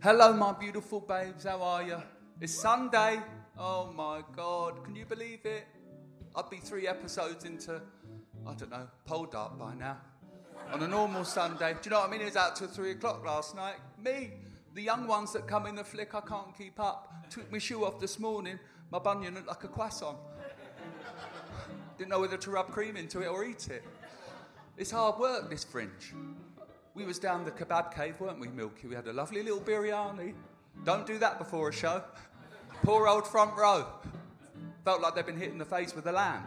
[0.00, 1.42] Hello, my beautiful babes.
[1.42, 2.00] How are you?
[2.40, 3.20] It's Sunday.
[3.58, 4.84] Oh my God.
[4.84, 5.66] Can you believe it?
[6.36, 7.82] I'd be three episodes into,
[8.46, 9.96] I don't know, Poldark by now.
[10.72, 11.72] On a normal Sunday.
[11.72, 12.20] Do you know what I mean?
[12.20, 13.74] It was out till three o'clock last night.
[14.00, 14.34] Me,
[14.72, 17.28] the young ones that come in the flick, I can't keep up.
[17.28, 18.60] Took my shoe off this morning.
[18.92, 20.18] My bunion looked like a croissant.
[21.96, 23.82] Didn't know whether to rub cream into it or eat it.
[24.76, 26.14] It's hard work, this fringe.
[26.98, 28.88] We was down the kebab cave, weren't we, Milky?
[28.88, 30.34] We had a lovely little biryani.
[30.84, 32.02] Don't do that before a show.
[32.82, 33.86] Poor old front row.
[34.84, 36.42] Felt like they'd been hit in the face with a lamb.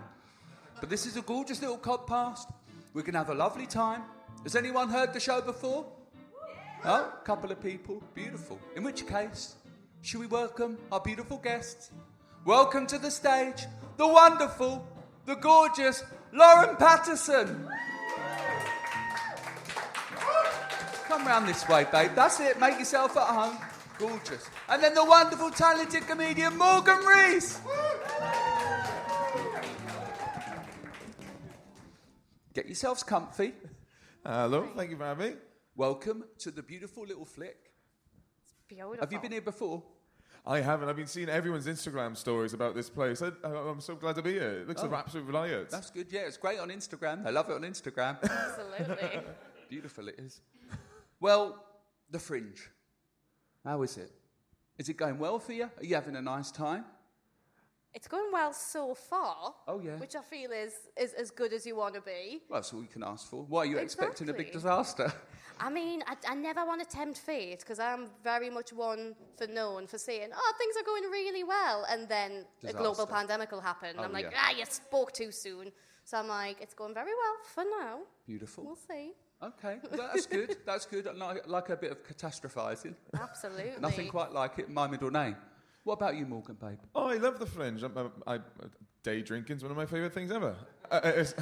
[0.81, 2.49] But this is a gorgeous little cod past.
[2.93, 4.01] We can have a lovely time.
[4.43, 5.85] Has anyone heard the show before?
[6.83, 8.03] Oh, a couple of people.
[8.13, 8.59] Beautiful.
[8.75, 9.55] In which case,
[10.01, 11.91] should we welcome our beautiful guests?
[12.43, 14.85] Welcome to the stage, the wonderful,
[15.25, 17.70] the gorgeous Lauren Pattison.
[21.11, 22.11] Come round this way, babe.
[22.15, 22.57] That's it.
[22.57, 23.57] Make yourself at home.
[23.99, 24.49] Gorgeous.
[24.69, 27.59] And then the wonderful, talented comedian Morgan Rees.
[32.53, 33.51] Get yourselves comfy.
[34.23, 35.35] Uh, Hello, thank you for having me.
[35.75, 37.57] Welcome to the beautiful little flick.
[38.43, 38.95] It's Beautiful.
[39.01, 39.83] Have you been here before?
[40.45, 40.87] I haven't.
[40.87, 43.21] I've been seeing everyone's Instagram stories about this place.
[43.21, 44.61] I, am so glad to be here.
[44.61, 44.85] It looks Oh.
[44.85, 45.71] like an absolute riot.
[45.71, 46.07] That's good.
[46.09, 47.27] Yeah, it's great on Instagram.
[47.27, 48.17] I love it on Instagram.
[48.23, 49.19] Absolutely.
[49.69, 50.39] Beautiful it is.
[51.21, 51.63] Well,
[52.09, 52.69] the fringe.
[53.63, 54.11] How is it?
[54.77, 55.69] Is it going well for you?
[55.77, 56.83] Are you having a nice time?
[57.93, 59.53] it's going well so far.
[59.67, 59.97] Oh, yeah.
[59.97, 62.41] Which I feel is, is as good as you want to be.
[62.49, 63.43] Well, that's all you can ask for.
[63.43, 65.11] Why are you expecting a big disaster?
[65.59, 69.45] I mean, I, I never want to tempt fate because I'm very much one for
[69.45, 71.85] known for saying, oh, things are going really well.
[71.89, 73.95] And then a global pandemic will happen.
[73.99, 74.37] Oh, I'm like, yeah.
[74.41, 75.71] ah, you spoke too soon.
[76.05, 77.99] So I'm like, it's going very well for now.
[78.25, 78.63] Beautiful.
[78.63, 79.11] We'll see.
[79.43, 80.57] Okay, well, that's good.
[80.65, 81.07] That's good.
[81.07, 82.93] I like, like a bit of catastrophising.
[83.19, 83.71] Absolutely.
[83.79, 84.69] Nothing quite like it.
[84.69, 85.35] My middle name.
[85.83, 86.77] What about you, Morgan, babe?
[86.93, 87.81] oh, I love the fringe.
[87.81, 88.39] I'm, I'm- I,
[89.03, 90.55] day drinking's one of my favourite things ever.
[90.91, 91.33] Uh, it's-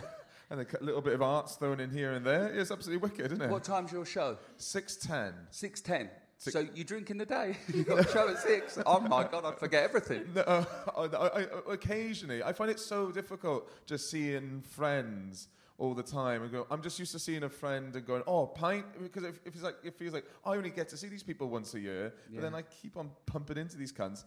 [0.51, 2.47] and a little bit of arts thrown in here and there.
[2.47, 3.51] It's absolutely wicked, isn't it?
[3.51, 4.35] What time's your show?
[4.57, 5.33] Six ten.
[5.51, 6.09] Six ten.
[6.39, 7.55] Six- So you drink in the day?
[7.73, 8.79] you got a show at six?
[8.83, 10.23] Oh my god, I'd forget everything.
[10.33, 10.65] No, uh,
[10.97, 16.51] I, I, occasionally, I find it so difficult just seeing friends all the time and
[16.51, 16.67] go.
[16.69, 19.63] I'm just used to seeing a friend and going, "Oh, pint," because if, it feels
[19.63, 22.41] like it feels like I only get to see these people once a year, but
[22.41, 24.25] then I keep on pumping into these cunts,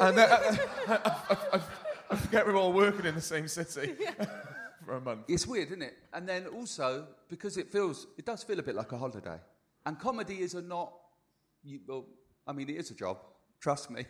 [0.00, 0.34] and then I,
[0.88, 1.60] I, I, I,
[2.10, 3.94] I forget we're all working in the same city
[4.84, 5.24] for a month.
[5.28, 5.96] It's weird, isn't it?
[6.12, 9.38] And then also because it feels, it does feel a bit like a holiday.
[9.86, 10.92] And comedy is a not.
[11.62, 12.06] You, well,
[12.46, 13.18] I mean, it is a job.
[13.60, 14.06] Trust me.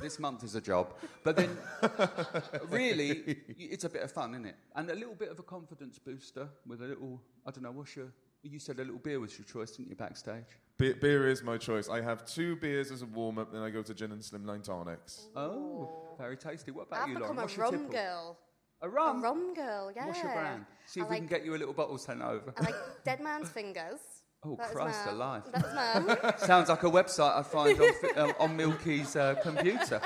[0.00, 0.94] This month is a job.
[1.24, 1.56] But then,
[2.68, 4.56] really, it's a bit of fun, isn't it?
[4.74, 7.96] And a little bit of a confidence booster with a little, I don't know, what's
[7.96, 8.06] your.
[8.42, 10.44] You said a little beer was your choice, didn't you, backstage?
[10.78, 11.88] Be- beer is my choice.
[11.88, 14.62] I have two beers as a warm up, then I go to gin and slimline
[14.62, 15.28] tonics.
[15.34, 16.70] Oh, very tasty.
[16.70, 17.34] What about I've you, Lauren?
[17.34, 17.88] become a your rum tipple?
[17.92, 18.38] girl.
[18.82, 19.22] A A rum?
[19.22, 20.06] rum girl, yeah.
[20.06, 20.66] What's your brand?
[20.84, 22.52] See if I we like, can get you a little bottle sent over.
[22.58, 22.74] I like
[23.04, 24.00] Dead Man's Fingers.
[24.48, 25.42] Oh, That is Christ my- alive.
[25.52, 26.16] That's mine.
[26.38, 30.00] Sounds like a website I find on, um, on Milky's uh, computer.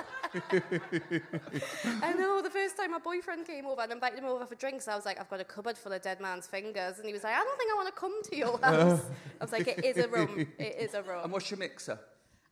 [2.03, 2.41] I know.
[2.43, 5.05] The first time my boyfriend came over and invited him over for drinks, I was
[5.05, 7.43] like, "I've got a cupboard full of Dead Man's Fingers," and he was like, "I
[7.45, 9.01] don't think I want to come to your house."
[9.41, 10.47] I was like, "It is a rum.
[10.59, 11.25] It is a rum.
[11.25, 11.99] And what's your mixer?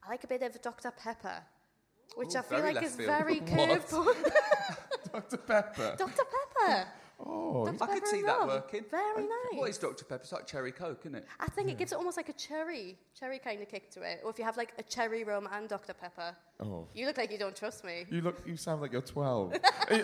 [0.05, 1.43] I like a bit of Dr Pepper,
[2.17, 3.09] which Ooh, I feel like is field.
[3.09, 4.15] very curveball.
[5.13, 5.95] Dr Pepper.
[5.99, 6.87] Dr Pepper.
[7.21, 7.83] Oh, Dr.
[7.91, 8.49] I could see that rum.
[8.49, 8.85] working.
[8.91, 9.29] Very nice.
[9.55, 10.05] What is Dr.
[10.05, 10.23] Pepper?
[10.23, 11.27] It's like cherry coke, isn't it?
[11.41, 14.21] I think it gives it almost like a cherry, cherry kind of kick to it.
[14.25, 16.37] Or if you have like a cherry rum and Dr Pepper.
[16.61, 16.87] oh.
[16.95, 18.05] You look like you don't trust me.
[18.11, 18.37] You look.
[18.47, 19.53] You sound like you're 12.
[19.93, 19.97] Do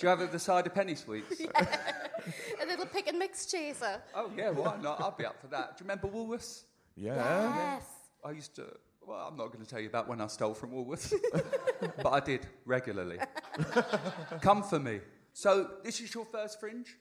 [0.00, 1.40] you have it with the side of penny sweets?
[2.62, 4.00] a little pick and mix chaser.
[4.14, 5.00] Oh, yeah, why not?
[5.02, 5.76] I'd be up for that.
[5.76, 6.64] Do you remember Woolworths?
[6.96, 7.74] yeah.
[7.74, 7.84] Yes.
[8.24, 8.64] I used to.
[9.06, 11.14] Well, I'm not going to tell you about when I stole from Woolworths,
[12.02, 13.18] but I did regularly.
[14.40, 15.00] Come for me.
[15.32, 16.96] So, this is your first fringe?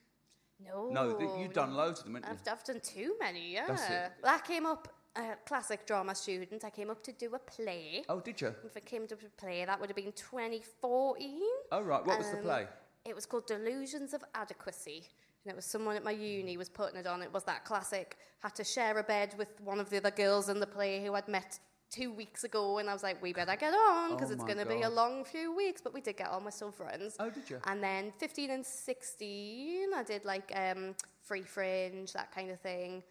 [0.60, 0.90] No.
[0.90, 2.52] No, th- you've done loads of them, haven't you?
[2.52, 3.66] I've, I've done too many, yeah.
[3.68, 4.12] That's it.
[4.24, 8.04] Well, I came up, uh, classic drama student, I came up to do a play.
[8.10, 8.54] Oh, did you?
[8.66, 11.42] If I came up to a play, that would have been 2014.
[11.72, 12.06] Oh, right.
[12.06, 12.68] What was the Um, play?
[13.06, 15.10] it was called Delusions of Adequacy.
[15.44, 17.22] And it was someone at my uni was putting it on.
[17.22, 20.50] It was that classic, had to share a bed with one of the other girls
[20.50, 21.60] in the play who I'd met
[21.96, 22.80] two weeks ago.
[22.80, 24.90] And I was like, we better get on because Oh it's going to be a
[24.90, 25.82] long few weeks.
[25.82, 27.16] But we did get on, we're still friends.
[27.20, 27.60] Oh, did you?
[27.66, 33.04] And then 15 and 16, I did like um, free fringe, that kind of thing.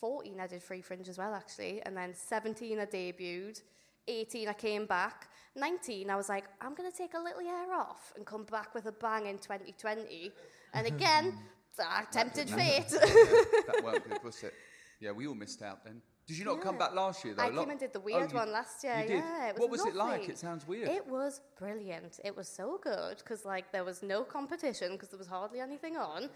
[0.00, 1.82] 14, I did free fringe as well, actually.
[1.84, 3.60] And then 17, I debuted.
[4.06, 5.28] 18, I came back.
[5.56, 8.74] 19, I was like, I'm going to take a little year off and come back
[8.74, 10.32] with a bang in 2020.
[10.72, 11.34] And again,
[11.78, 12.88] I tempted fate.
[12.90, 14.54] that good, was it?
[15.00, 16.00] Yeah, we all missed out then.
[16.28, 17.42] Did you not come back last year though?
[17.42, 18.98] I came and did the Oh, weird you- one last year.
[19.00, 19.16] You did.
[19.24, 20.28] Yeah, it was what was it like?
[20.28, 20.88] It sounds weird.
[20.90, 22.20] It was brilliant.
[22.22, 25.96] It was so good because like there was no competition because there was hardly anything
[25.96, 26.28] on.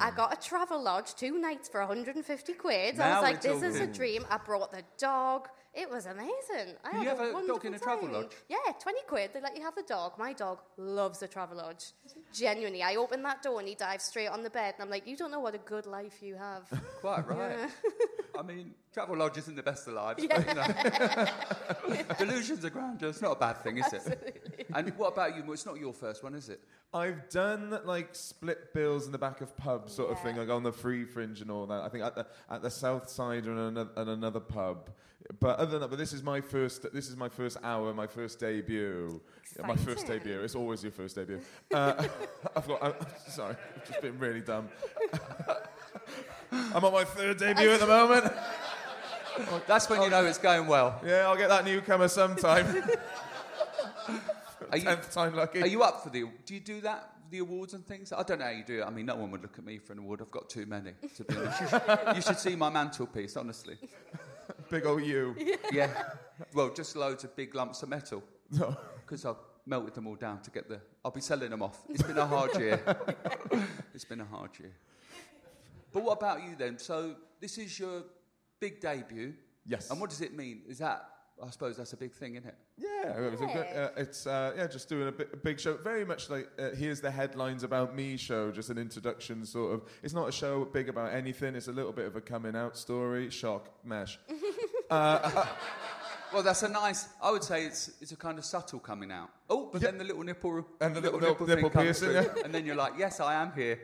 [0.00, 2.98] I got a Travelodge two nights for 150 quid.
[2.98, 4.26] I was like, this is a dream.
[4.28, 5.48] I brought the dog.
[5.72, 6.74] It was amazing.
[6.84, 8.32] I had you have a dog in a Travelodge?
[8.48, 9.30] Yeah, 20 quid.
[9.34, 10.12] They let you have the dog.
[10.18, 11.92] My dog loves a Travelodge.
[12.32, 15.06] Genuinely, I open that door and he dives straight on the bed, and I'm like,
[15.06, 16.68] you don't know what a good life you have.
[17.00, 17.68] Quite right.
[18.38, 20.24] I mean, Travelodge isn't the best of lives.
[20.26, 22.06] But, you know.
[22.18, 23.08] Delusions of grandeur.
[23.10, 24.66] It's not a bad thing, is it?
[24.74, 25.42] And what about you?
[25.42, 26.60] Well, It's not your first one, is it?
[26.92, 30.42] I've done like split bills in the back of pubs, sort of thing, Yeah.
[30.42, 31.82] like on the free fringe and all that.
[31.82, 34.90] I think at the at the south side and another, and another pub.
[35.40, 36.86] But other than that, but this is my first.
[36.92, 39.20] This is my first hour, my first debut.
[39.58, 40.40] Yeah, my first debut.
[40.42, 41.40] It's always your first debut.
[41.72, 42.06] Uh,
[42.56, 42.82] I've got.
[42.82, 42.94] I'm
[43.28, 44.68] sorry, I've just been really dumb.
[46.74, 48.32] I'm on my third debut at the moment.
[49.66, 51.00] That's when you know it's going well.
[51.04, 52.66] Yeah, I'll get that newcomer sometime.
[54.72, 55.60] Are you, Tenth time lucky.
[55.60, 56.24] are you up for the?
[56.46, 57.10] Do you do that?
[57.30, 58.12] The awards and things.
[58.12, 58.84] I don't know how you do it.
[58.84, 60.20] I mean, no one would look at me for an award.
[60.22, 60.92] I've got too many.
[61.16, 63.36] To be honest, you should, you should see my mantelpiece.
[63.36, 63.76] Honestly,
[64.70, 65.36] Big old you.
[65.72, 65.90] yeah.
[66.54, 68.76] Well, just loads of big lumps of metal No.
[69.04, 69.36] because I've
[69.66, 70.80] melted them all down to get the.
[71.04, 71.78] I'll be selling them off.
[71.90, 72.80] It's been a hard year.
[73.94, 74.72] it's been a hard year.
[75.94, 76.76] But what about you then?
[76.76, 78.02] So this is your
[78.60, 79.32] big debut.
[79.64, 79.90] Yes.
[79.90, 80.62] And what does it mean?
[80.68, 81.08] Is that?
[81.42, 82.54] I suppose that's a big thing, isn't it?
[82.76, 85.58] Yeah, it was a good, uh, it's uh, yeah, just doing a, bi- a big
[85.58, 85.76] show.
[85.76, 89.82] Very much like uh, here's the headlines about me show, just an introduction sort of.
[90.02, 91.54] It's not a show big about anything.
[91.54, 93.30] It's a little bit of a coming out story.
[93.30, 94.18] Shock, mesh.
[96.34, 97.10] Well, that's a nice.
[97.22, 99.30] I would say it's it's a kind of subtle coming out.
[99.48, 102.34] Oh, but then the little nipple And the little nipple, nipple thing piercing, through, yeah.
[102.44, 103.78] and then you're like, yes, I am here,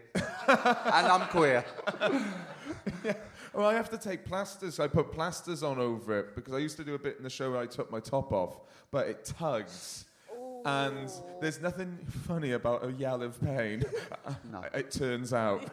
[0.50, 1.64] and I'm queer.
[3.52, 4.79] Well, I have to take plasters.
[4.79, 7.31] I put plasters on over it because I used to do a bit in the
[7.31, 8.61] show where I took my top off,
[8.93, 10.05] but it tugs.
[10.64, 11.11] And
[11.41, 11.99] there's nothing
[12.29, 13.82] funny about a yell of pain.
[14.52, 14.62] No.
[14.75, 15.64] it turns out.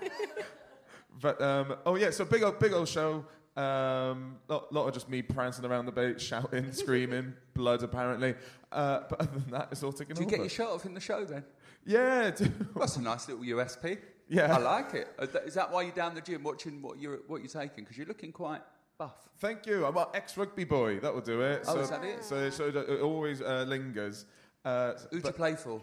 [1.21, 3.23] but um, oh yeah, so big old big old show.
[3.55, 8.33] Um, lot, lot of just me prancing around the bait, shouting, screaming, blood apparently.
[8.71, 10.35] Uh, but other than that, it's all taken Do you over.
[10.37, 11.43] get your shirt off in the show then?
[11.85, 13.97] yeah, do- That's a nice little USP.
[14.29, 14.55] Yeah.
[14.55, 15.07] I like it.
[15.45, 17.83] Is that why you're down the gym watching what you're what you're taking?
[17.83, 18.61] Because you're looking quite
[18.97, 19.29] buff.
[19.39, 19.85] Thank you.
[19.85, 20.99] I'm an ex-rugby boy.
[20.99, 21.63] That will do it.
[21.67, 22.23] Oh, so, is that it?
[22.23, 24.25] So, so it always uh, lingers.
[24.65, 25.81] Uh, Who'd you play for?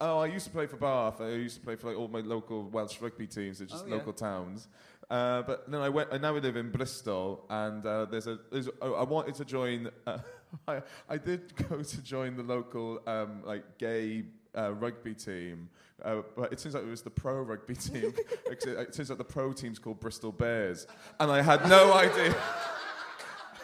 [0.00, 1.20] Oh, I used to play for Bath.
[1.20, 3.88] I used to play for like all my local Welsh rugby teams, they're just Oh,
[3.88, 3.94] yeah.
[3.94, 4.68] local towns.
[5.08, 6.08] Uh, but then I went.
[6.12, 8.38] I now live in Bristol, and uh, there's a.
[8.50, 9.88] There's, oh, I wanted to join.
[10.06, 10.18] Uh,
[10.68, 14.24] I, I did go to join the local um, like gay
[14.56, 15.68] uh, rugby team,
[16.04, 18.12] uh, but it turns out it was the pro rugby team.
[18.50, 20.86] It, it turns out the pro team's called Bristol Bears,
[21.20, 22.34] and I had no idea.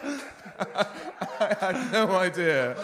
[0.59, 2.75] I had no idea.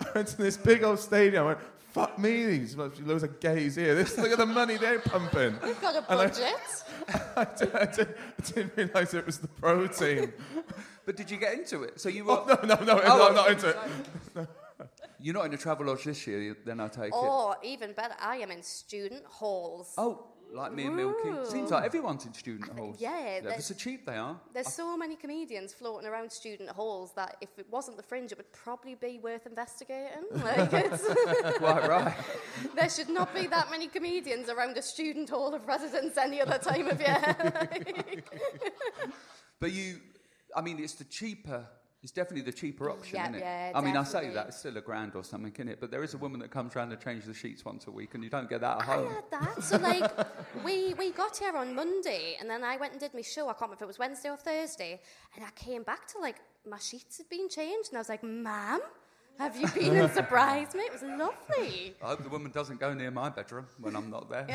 [0.00, 1.44] I went to this big old stadium.
[1.44, 1.58] I went,
[1.92, 3.94] fuck me, these must be loads of gays here.
[3.94, 5.56] This, look at the money they're pumping.
[5.62, 6.54] We've got a And I- budget.
[7.36, 8.08] I, did, I, did,
[8.38, 10.32] I didn't realise it was the pro team.
[11.06, 12.00] But did you get into it?
[12.00, 12.32] So you were.
[12.34, 13.76] Oh, no, no, no, Oh, no, I'm not into it.
[15.22, 17.14] You're not in a Travelodge this year, then I take it.
[17.14, 19.94] Or even better, I am in student halls.
[19.98, 21.48] Oh, like me and Milky.
[21.48, 22.96] Seems like everyone's in student halls.
[22.98, 24.40] yeah, They're that- so cheap they are.
[24.52, 28.38] There's so many comedians floating around student halls that if it wasn't the fringe, it
[28.38, 30.24] would probably be worth investigating.
[30.32, 30.70] Like
[31.58, 32.16] Quite right.
[32.74, 36.58] there should not be that many comedians around a student hall of residence any other
[36.58, 37.36] time of year.
[39.60, 40.00] But you,
[40.56, 41.66] I mean, it's the cheaper.
[42.02, 43.40] It's definitely the cheaper option, Yeah, isn't it?
[43.40, 45.80] yeah, I mean, I say that it's still a grand or something, isn't it?
[45.80, 48.14] But there is a woman that comes round and changes the sheets once a week,
[48.14, 49.08] and you don't get that at I home.
[49.12, 49.62] had that.
[49.62, 50.10] So like,
[50.64, 53.48] we we got here on Monday, and then I went and did my show.
[53.48, 55.00] I can't remember if it was Wednesday or Thursday,
[55.36, 58.24] and I came back to like my sheets had been changed, and I was like,
[58.24, 58.80] "Ma'am,
[59.38, 60.84] have you been and surprised me?
[60.84, 64.30] It was lovely." I hope the woman doesn't go near my bedroom when I'm not
[64.30, 64.46] there.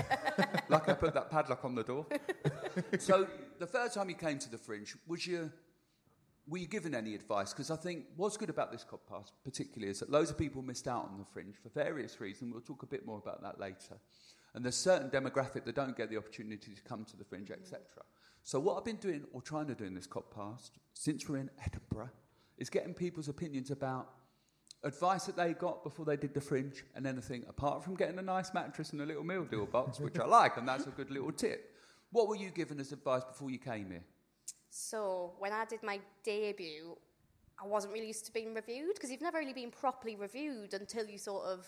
[0.67, 2.07] like I put that padlock on the door.
[2.97, 3.27] so
[3.59, 5.51] the first time you came to the Fringe, was you
[6.47, 7.53] were you given any advice?
[7.53, 10.87] Because I think what's good about this podcast, particularly, is that loads of people missed
[10.87, 12.53] out on the Fringe for various reasons.
[12.53, 13.97] We'll talk a bit more about that later.
[14.55, 17.81] And there's certain demographic that don't get the opportunity to come to the fringe, etc.
[18.41, 21.49] So what I've been doing, or trying to do in this podcast, since we're in
[21.65, 22.11] Edinburgh,
[22.57, 24.07] is getting people's opinions about
[24.83, 28.21] advice that they got before they did the fringe and anything apart from getting a
[28.21, 31.11] nice mattress and a little meal deal box, which I like, and that's a good
[31.11, 31.73] little tip.
[32.11, 34.05] What were you given as advice before you came here?
[34.77, 36.97] So when I did my debut,
[37.57, 41.05] I wasn't really used to being reviewed because you've never really been properly reviewed until
[41.05, 41.65] you sort of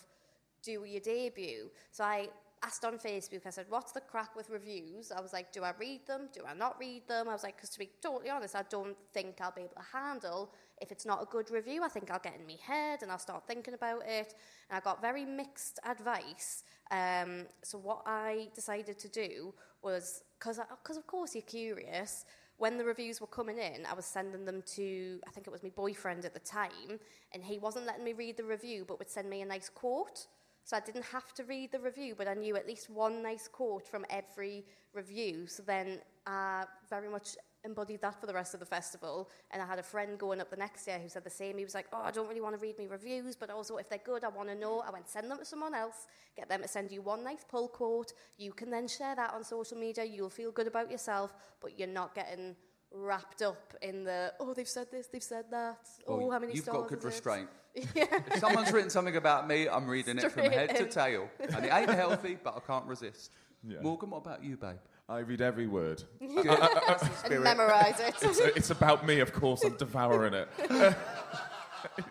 [0.62, 1.70] do your debut.
[1.90, 2.28] So I
[2.62, 5.10] asked on Facebook, I said, what's the crack with reviews?
[5.10, 6.28] I was like, do I read them?
[6.34, 7.30] Do I not read them?
[7.30, 9.96] I was like, because to be totally honest, I don't think I'll be able to
[9.98, 11.82] handle if it's not a good review.
[11.82, 14.34] I think I'll get in my head and I'll start thinking about it.
[14.68, 16.62] And I got very mixed advice.
[16.90, 22.26] Um, so what I decided to do was, because of course you're curious,
[22.58, 25.62] when the reviews were coming in, I was sending them to, I think it was
[25.62, 26.98] my boyfriend at the time,
[27.32, 30.26] and he wasn't letting me read the review, but would send me a nice quote.
[30.68, 33.48] So I didn't have to read the review, but I knew at least one nice
[33.48, 35.46] quote from every review.
[35.46, 39.30] So then I very much embodied that for the rest of the festival.
[39.50, 41.56] And I had a friend going up the next year who said the same.
[41.56, 43.88] He was like, Oh, I don't really want to read me reviews, but also if
[43.88, 44.84] they're good, I want to know.
[44.86, 46.06] I went, Send them to someone else,
[46.36, 48.12] get them to send you one nice pull quote.
[48.36, 50.04] You can then share that on social media.
[50.04, 52.56] You'll feel good about yourself, but you're not getting
[52.92, 56.64] wrapped up in the oh they've said this they've said that oh, how many you've
[56.64, 60.44] stars got good restraint yeah if someone's written something about me i'm reading it from
[60.44, 63.30] Straight head to tail and it ain't healthy but i can't resist
[63.66, 63.80] Yeah.
[63.82, 64.78] morgan what about you babe
[65.10, 66.02] I read every word.
[66.20, 69.64] and memorize it It's, it's about me, of course.
[69.64, 70.48] I'm devouring it.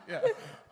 [0.09, 0.21] yeah.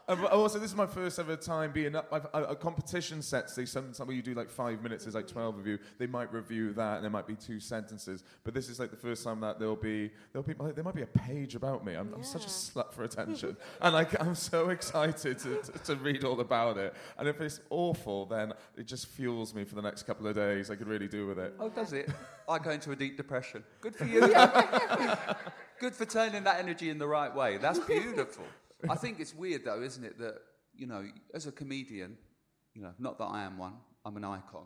[0.08, 2.08] Uh, also, this is my first ever time being up.
[2.12, 5.28] I've, uh, competition sets, they some, some where you do like five minutes, there's like
[5.28, 5.80] 12 of you.
[5.98, 8.24] They might review that, and there might be two sentences.
[8.44, 10.94] But this is like the first time that there'll be, there'll be like, there might
[10.96, 11.96] be a page about me.
[11.96, 13.58] I'm, I'm such a slut for attention.
[13.82, 16.94] and like, I'm so excited to, to, to read all about it.
[17.18, 20.70] And if it's awful, then it just fuels me for the next couple of days.
[20.70, 21.54] I could really do with it.
[21.60, 22.10] oh does it
[22.48, 24.22] i go into a deep depression good for you
[25.80, 28.44] good for turning that energy in the right way that's beautiful
[28.90, 30.36] i think it's weird though isn't it that
[30.76, 32.18] you know as a comedian
[32.74, 33.74] you know not that i am one
[34.06, 34.66] i'm an icon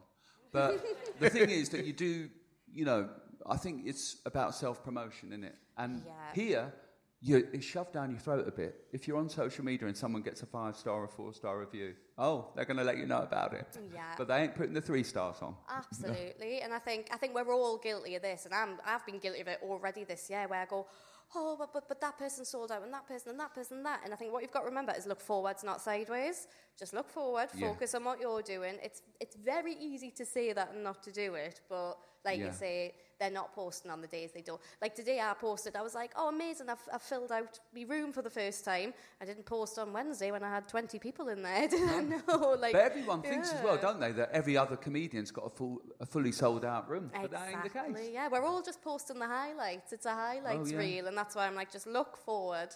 [0.51, 0.83] but
[1.19, 2.29] the thing is that you do
[2.71, 3.09] you know
[3.47, 6.33] i think it's about self-promotion isn't it and Yeah.
[6.33, 6.73] here
[7.21, 8.85] you, it's shoved down your throat a bit.
[8.93, 11.93] If you're on social media and someone gets a five star or four star review,
[12.17, 13.77] oh, they're going to let you know about it.
[13.93, 14.13] Yeah.
[14.17, 15.53] But they ain't putting the three stars on.
[15.69, 19.19] Absolutely, and I think I think we're all guilty of this, and I'm I've been
[19.19, 20.87] guilty of it already this year, where I go,
[21.35, 23.85] oh, but but, but that person sold out, and that person, and that person, and
[23.85, 26.47] that, and I think what you've got to remember is look forwards, not sideways.
[26.77, 27.69] Just look forward, Yeah.
[27.69, 28.75] focus on what you're doing.
[28.81, 32.47] It's it's very easy to say that and not to do it, but like Yeah.
[32.47, 34.61] you say, they're not posting on the days they don't.
[34.81, 35.75] Like today, I posted.
[35.75, 36.69] I was like, oh, amazing!
[36.69, 38.93] I've, I've filled out my room for the first time.
[39.21, 41.67] I didn't post on Wednesday when I had 20 people in there.
[41.67, 42.55] Did I know?
[42.59, 45.81] Like, But everyone thinks as well, don't they, that every other comedian's got a full,
[45.99, 47.11] a fully sold out room.
[47.13, 48.01] But that ain't the Exactly.
[48.03, 48.09] case.
[48.13, 49.91] Yeah, we're all just posting the highlights.
[49.93, 50.77] It's a highlights Oh, yeah.
[50.77, 52.69] reel, and that's why I'm like, just look forward.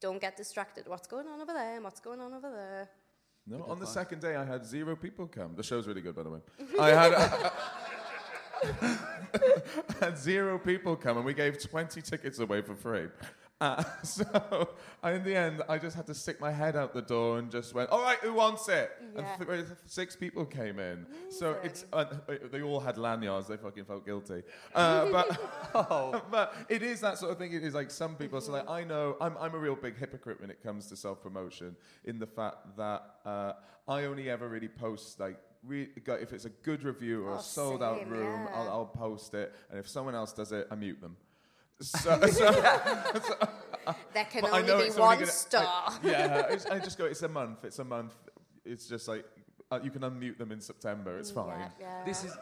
[0.00, 0.88] Don't get distracted.
[0.88, 1.76] What's going on over there?
[1.76, 2.88] And what's going on over there?
[3.48, 5.54] No, on the second day, I had zero people come.
[5.54, 6.40] The show's really good, by the way.
[6.80, 7.12] I had,
[10.00, 13.08] Had zero people come, and we gave 20 tickets away for free.
[13.58, 14.68] Uh, so
[15.04, 17.72] in the end, I just had to stick my head out the door and just
[17.74, 19.36] went, "All right, who wants it?" Yeah.
[19.38, 21.06] And th- six people came in.
[21.30, 22.04] So it's uh,
[22.52, 23.48] they all had lanyards.
[23.48, 24.42] They fucking felt guilty.
[24.74, 25.40] Uh, but
[25.74, 26.20] Oh.
[26.30, 27.52] but it is that sort of thing.
[27.54, 28.42] It is like some people.
[28.42, 31.22] So like I know I'm I'm a real big hypocrite when it comes to self
[31.22, 31.76] promotion.
[32.04, 33.52] In the fact that uh,
[33.88, 35.38] I only ever really post like.
[35.66, 38.68] Re- go- if it's a good review or Oh, a sold out same, room, I'll.
[38.68, 39.54] I'll post it.
[39.70, 41.16] And if someone else does it, I mute them.
[41.82, 42.50] So, so
[44.14, 45.64] There can but I only know be it's one only gonna- star.
[45.88, 47.04] I, yeah, I just go.
[47.04, 47.64] It's a month.
[47.64, 48.14] It's a month.
[48.64, 49.24] It's just like
[49.70, 51.18] uh, you can unmute them in September.
[51.18, 51.58] It's fine.
[51.58, 52.04] Yeah, yeah.
[52.04, 52.32] This is,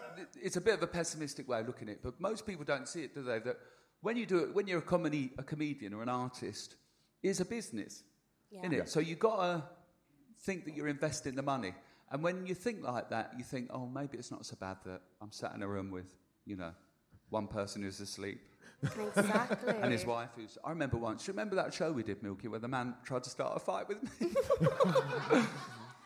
[0.40, 2.86] it's a bit of a pessimistic way of looking at it, but most people don't
[2.88, 3.38] see it, do they?
[3.40, 3.56] That
[4.02, 6.76] when you do it, when you're a, comedy, a comedian or an artist,
[7.22, 8.02] it's a business,
[8.50, 8.60] Yeah.
[8.60, 8.88] isn't it?
[8.88, 9.62] So you've got to
[10.42, 11.74] think that you're investing the money.
[12.10, 15.00] And when you think like that, you think, oh, maybe it's not so bad that
[15.20, 16.14] I'm sat in a room with,
[16.46, 16.72] you know,
[17.30, 18.40] one person who's asleep
[19.16, 19.74] exactly.
[19.80, 20.58] and his wife who's.
[20.64, 21.24] I remember once.
[21.24, 23.60] Do you remember that show we did, Milky, where the man tried to start a
[23.60, 24.28] fight with me?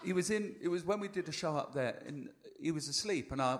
[0.04, 0.54] he was in.
[0.62, 2.28] It was when we did a show up there, and
[2.60, 3.58] he was asleep, and I,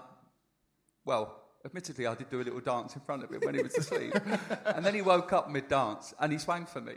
[1.05, 3.77] well, admittedly, I did do a little dance in front of him when he was
[3.77, 4.15] asleep,
[4.67, 6.95] and then he woke up mid dance and he swang for me.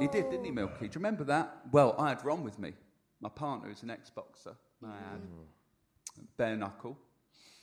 [0.00, 0.80] he did, didn't he, Milky?
[0.80, 1.58] Do you remember that?
[1.72, 2.74] Well, I had Ron with me,
[3.20, 5.22] my partner, who's an ex-boxer, man,
[6.36, 6.98] bare knuckle.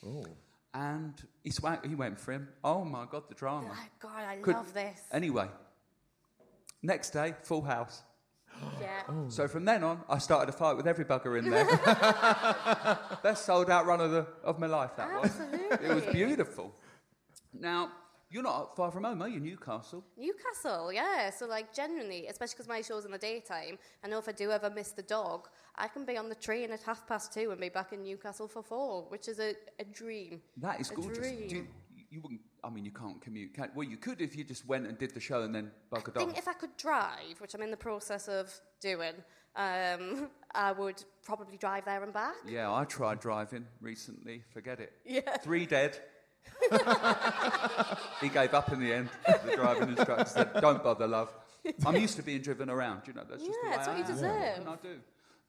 [0.05, 0.25] Oh.
[0.73, 2.49] And he swang, he went for him.
[2.63, 3.69] Oh my God, the drama.
[3.71, 4.99] Oh, God, I Could- love this.
[5.11, 5.47] Anyway,
[6.83, 8.03] next day, full house.
[8.79, 9.01] Yeah.
[9.09, 9.25] Oh.
[9.27, 11.65] So from then on, I started a fight with every bugger in there.
[13.23, 15.37] Best sold out run of, the, of my life, that was.
[15.81, 16.73] It was beautiful.
[17.53, 17.91] Now,
[18.29, 20.03] you're not far from home, are you, Newcastle?
[20.17, 21.29] Newcastle, yeah.
[21.29, 24.51] So, like, genuinely, especially because my show's in the daytime, I know if I do
[24.51, 27.59] ever miss the dog, I can be on the train at half past two and
[27.61, 30.41] be back in Newcastle for four, which is a, a dream.
[30.57, 31.17] That is A gorgeous.
[31.19, 31.49] dream.
[31.49, 31.67] You,
[32.09, 33.53] you wouldn't, I mean, you can't commute.
[33.53, 36.15] Can, well, you could if you just went and did the show and then buggered
[36.15, 36.37] I think off.
[36.39, 38.51] if I could drive, which I'm in the process of
[38.81, 39.13] doing,
[39.55, 42.35] um, I would probably drive there and back.
[42.47, 44.43] Yeah, I tried driving recently.
[44.51, 44.93] Forget it.
[45.05, 45.37] Yeah.
[45.43, 45.99] Three dead.
[48.21, 49.09] he gave up in the end.
[49.25, 51.33] The driving instructor said, "Don't bother, love.
[51.85, 53.01] I'm used to being driven around.
[53.07, 54.11] You know, that's just Yeah, the way it's I what you am.
[54.11, 54.57] deserve.
[54.57, 54.95] And I do.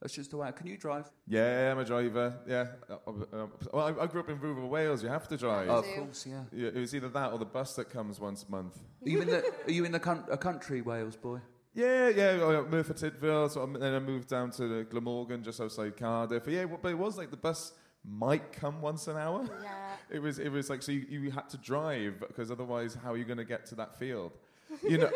[0.01, 0.49] That's just the way.
[0.49, 1.11] I, can you drive?
[1.27, 2.35] Yeah, I'm a driver.
[2.47, 2.67] Yeah.
[2.91, 5.03] Uh, uh, well, I, I grew up in rural Wales.
[5.03, 5.69] You have to drive.
[5.69, 5.95] of do.
[5.95, 6.43] course, yeah.
[6.53, 8.77] Yeah, it was either that or the bus that comes once a month.
[9.05, 9.43] Are you in the?
[9.67, 11.39] Are you in the coun- a country Wales boy?
[11.75, 12.31] Yeah, yeah.
[12.47, 16.45] I moved for Tydfil, so I'm- then I moved down to Glamorgan, just outside Cardiff.
[16.45, 17.73] But yeah, but it was like the bus
[18.09, 19.49] might come once an hour.
[19.63, 19.71] Yeah.
[20.09, 23.17] It was, it was like so you, you had to drive because otherwise, how are
[23.17, 24.31] you going to get to that field?
[24.89, 25.11] You know,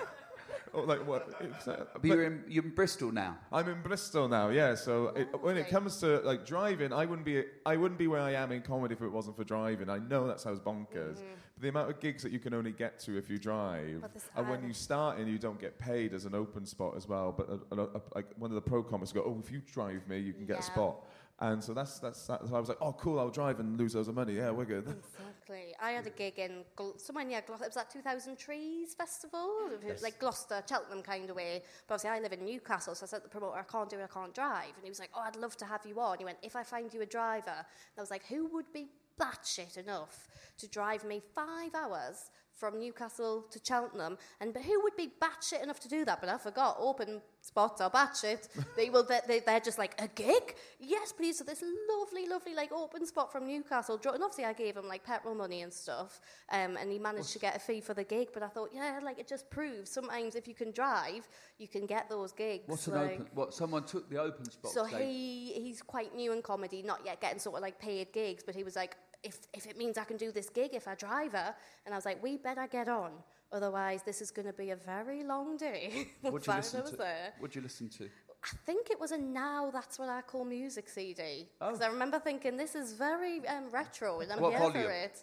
[0.74, 1.28] or like what?
[1.40, 3.38] It's, uh, But but you're in you're in Bristol now.
[3.50, 4.74] I'm in Bristol now, yeah.
[4.74, 8.20] So it, when it comes to like driving, I wouldn't be I wouldn't be where
[8.20, 9.88] I am in comedy if it wasn't for driving.
[9.88, 11.16] I know that sounds bonkers,
[11.54, 14.04] but the amount of gigs that you can only get to if you drive,
[14.36, 17.32] and when you start and you don't get paid as an open spot as well.
[17.32, 20.06] But a, a, a, like one of the pro comics go, oh, if you drive
[20.08, 20.96] me, you can get a spot.
[21.38, 22.46] And so that's that's that.
[22.48, 24.34] So I was like, oh, cool, I'll drive and lose loads of money.
[24.34, 24.86] Yeah, we're good.
[25.48, 25.74] Exactly.
[25.80, 27.66] I had a gig in Gl- somewhere near Gloucester.
[27.66, 29.48] It was that 2000 Trees Festival,
[29.86, 30.02] Yes.
[30.02, 31.62] like Gloucester, Cheltenham kind of way.
[31.86, 33.98] But obviously, I live in Newcastle, so I said to the promoter, I can't do
[34.00, 34.72] it, I can't drive.
[34.74, 36.18] And he was like, Oh, I'd love to have you on.
[36.18, 37.44] He went, If I find you a driver.
[37.58, 38.88] And I was like, Who would be
[39.20, 40.26] batshit enough
[40.58, 44.18] to drive me five hours from Newcastle to Cheltenham?
[44.40, 46.20] And but who would be batshit enough to do that?
[46.20, 48.48] But I forgot, open spots are batshit.
[48.76, 50.54] they will, they, they're just like, A gig?
[50.80, 51.38] Yes, please.
[51.38, 54.00] So this lovely, lovely, like open spot from Newcastle.
[54.04, 56.20] And obviously, I gave him like petrol money and stuff.
[56.50, 58.28] Um, and he managed to get a fee for the gig.
[58.32, 61.28] But I thought, yeah, like it just proves sometimes if you can drive,
[61.58, 62.64] you can get those gigs.
[62.66, 63.26] What's an open?
[63.34, 64.72] What someone took the open spot.
[64.72, 65.02] so stage.
[65.02, 68.54] he he's quite new in comedy, not yet getting sort of like paid gigs, but
[68.54, 71.32] he was like, if if it means I can do this gig if I drive
[71.32, 73.12] her, and I was like, we better get on,
[73.52, 76.08] otherwise this is going to be a very long day.
[76.22, 76.96] What'd you listen to?
[76.96, 77.32] there.
[77.38, 78.04] What'd you listen to?
[78.44, 81.84] I think it was a now that's what I call music CD because Oh.
[81.84, 84.84] I remember thinking this is very um, retro and I'm What here volume?
[84.84, 85.22] for it.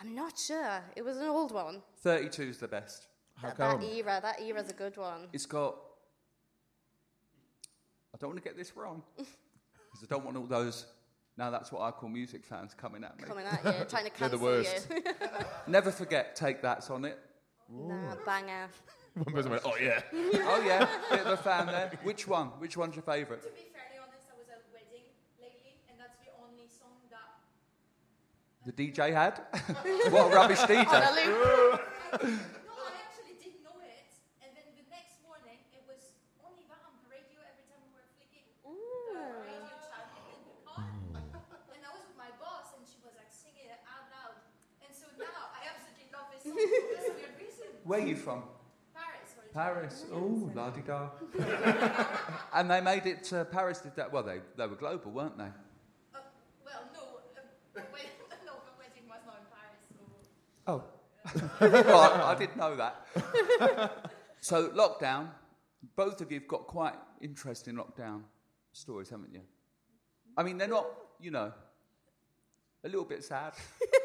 [0.00, 0.80] I'm not sure.
[0.94, 1.82] It was an old one.
[2.02, 3.08] Thirty-two is the best.
[3.34, 5.28] How that, that era, that era's a good one.
[5.32, 5.76] It's got.
[8.14, 10.86] I don't want to get this wrong because I don't want all those.
[11.40, 13.24] Now that's what I call music fans coming at me.
[13.24, 14.88] Coming at you, trying to They're the cancel worst.
[14.90, 15.02] you.
[15.66, 17.18] Never forget, take that's on it.
[17.72, 18.68] nah, banger.
[19.14, 20.02] One person went, oh yeah.
[20.12, 21.90] Oh yeah, bit of a fan there.
[22.02, 22.48] Which one?
[22.58, 23.42] Which one's your favourite?
[23.42, 25.06] To be fairly honest, I was at a wedding
[25.40, 27.40] lately, and that's the only song that.
[28.66, 29.40] The DJ had.
[30.12, 32.22] what a rubbish On a DJ.
[32.22, 32.40] loop.
[47.90, 48.44] Where are you from?
[48.94, 50.04] Paris, Paris.
[50.12, 51.08] Oh, la di da.
[52.54, 53.80] and they made it to Paris.
[53.80, 54.12] Did that?
[54.12, 55.50] Well, they they were global, weren't they?
[56.14, 56.20] Uh,
[56.64, 57.00] well, no,
[57.36, 57.80] uh,
[58.46, 59.80] no, the wedding was not in Paris.
[59.90, 60.68] So.
[60.68, 60.84] Oh.
[61.82, 64.12] well, I, I didn't know that.
[64.40, 65.30] so, lockdown,
[65.96, 68.22] both of you have got quite interesting lockdown
[68.70, 69.42] stories, haven't you?
[70.36, 70.86] I mean, they're not,
[71.20, 71.52] you know,
[72.82, 73.52] a little bit sad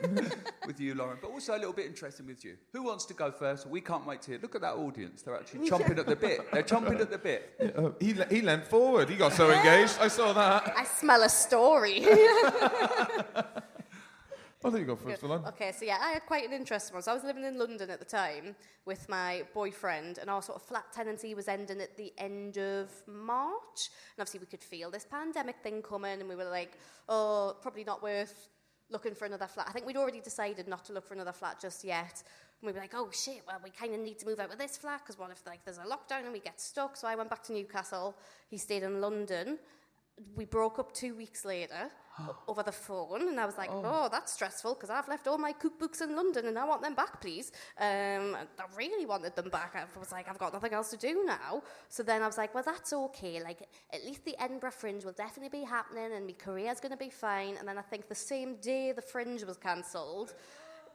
[0.68, 2.58] with you, Lauren, but also a little bit interesting with you.
[2.74, 3.68] Who wants to go first?
[3.68, 4.40] We can't wait to hear.
[4.42, 5.22] Look at that audience.
[5.22, 6.52] They're actually chomping at the bit.
[6.52, 7.74] They're chomping at the bit.
[7.78, 9.10] Uh, he, le- he leant forward.
[9.10, 9.98] He got so engaged.
[10.00, 10.74] I saw that.
[10.76, 12.06] I smell a story.
[14.66, 15.44] I think you go first, Milan.
[15.46, 17.04] Okay, so yeah, I had quite an interesting one.
[17.04, 20.56] So I was living in London at the time with my boyfriend, and our sort
[20.56, 23.92] of flat tenancy was ending at the end of March.
[24.18, 27.84] And obviously, we could feel this pandemic thing coming, and we were like, oh, probably
[27.84, 28.50] not worth
[28.90, 29.68] looking for another flat.
[29.68, 32.24] I think we'd already decided not to look for another flat just yet.
[32.62, 34.58] And we were like, oh shit, well, we kind of need to move out of
[34.58, 36.96] this flat because what if like there's a lockdown and we get stuck?
[36.96, 38.16] So I went back to Newcastle.
[38.48, 39.58] He stayed in London.
[40.36, 41.90] We broke up two weeks later
[42.48, 45.54] over the phone, and I was like, "Oh, that's stressful because I've left all my
[45.54, 49.76] cookbooks in London, and I want them back, please." Um, I really wanted them back.
[49.76, 52.54] I was like, "I've got nothing else to do now." So then I was like,
[52.54, 53.42] "Well, that's okay.
[53.42, 56.98] Like, at least the Edinburgh Fringe will definitely be happening, and my career's going to
[56.98, 60.34] be fine." And then I think the same day the Fringe was cancelled,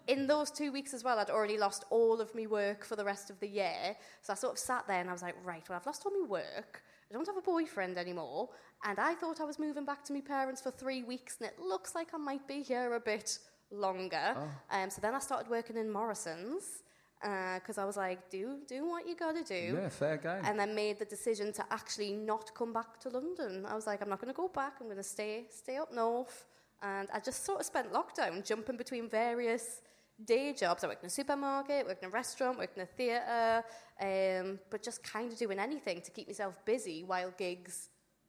[0.06, 3.04] in those two weeks as well, I'd already lost all of my work for the
[3.04, 3.96] rest of the year.
[4.22, 6.12] So I sort of sat there and I was like, right, well, I've lost all
[6.12, 6.83] my work.
[7.11, 8.49] I don't have a boyfriend anymore.
[8.85, 11.59] And I thought I was moving back to my parents for three weeks, and it
[11.61, 13.38] looks like I might be here a bit
[13.70, 14.37] longer.
[14.70, 16.83] Um, so then I started working in Morrison's
[17.20, 19.77] because I was like, do do what you got to do.
[19.77, 20.42] Yeah, fair game.
[20.44, 23.66] And then made the decision to actually not come back to London.
[23.66, 24.75] I was like, I'm not going to go back.
[24.81, 26.46] I'm going to stay stay up north.
[26.83, 29.83] And I just sort of spent lockdown jumping between various
[30.24, 30.85] day jobs.
[30.85, 33.64] I worked in a supermarket, worked in a restaurant, worked in a theatre,
[34.00, 37.88] um, but just kind of doing anything to keep myself busy while gigs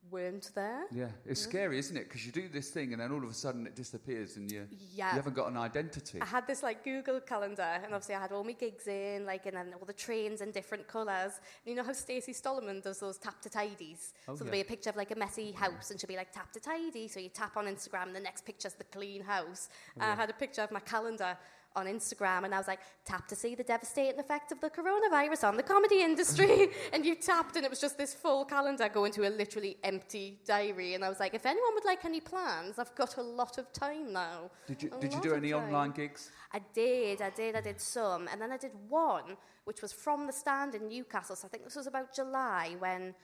[0.10, 0.86] weren't there.
[0.91, 2.06] yeah, it's scary, isn't it?
[2.06, 4.67] Because you do this thing and then all of a sudden it disappears and you,
[4.71, 5.12] Yeah.
[5.12, 6.19] you haven't got an identity.
[6.19, 9.45] I had this like Google calendar, and obviously I had all my gigs in, like,
[9.45, 11.34] and then all the trains in different colours.
[11.63, 14.13] And you know how Stacey Solomon does those tap to tidies?
[14.27, 16.32] Oh, so there'll be a picture of like a messy house, and she'll be like
[16.32, 17.08] tap to tidy.
[17.08, 19.69] So you tap on Instagram, and the next picture's the clean house.
[19.97, 21.38] Oh, And I had a picture of my calendar
[21.75, 25.47] on Instagram, and I was like, tap to see the devastating effect of the coronavirus
[25.47, 26.69] on the comedy industry.
[26.93, 30.39] and you tapped, and it was just this full calendar going to a literally empty
[30.45, 30.93] diary.
[30.93, 33.71] And I was like, if anyone would like any plans, I've got a lot of
[33.73, 34.51] time now.
[34.67, 35.63] Did you, A did you do any time.
[35.63, 36.29] online gigs?
[36.51, 38.27] I did, I did, I did some.
[38.31, 41.36] And then I did one, which was from the stand in Newcastle.
[41.36, 43.15] So I think this was about July when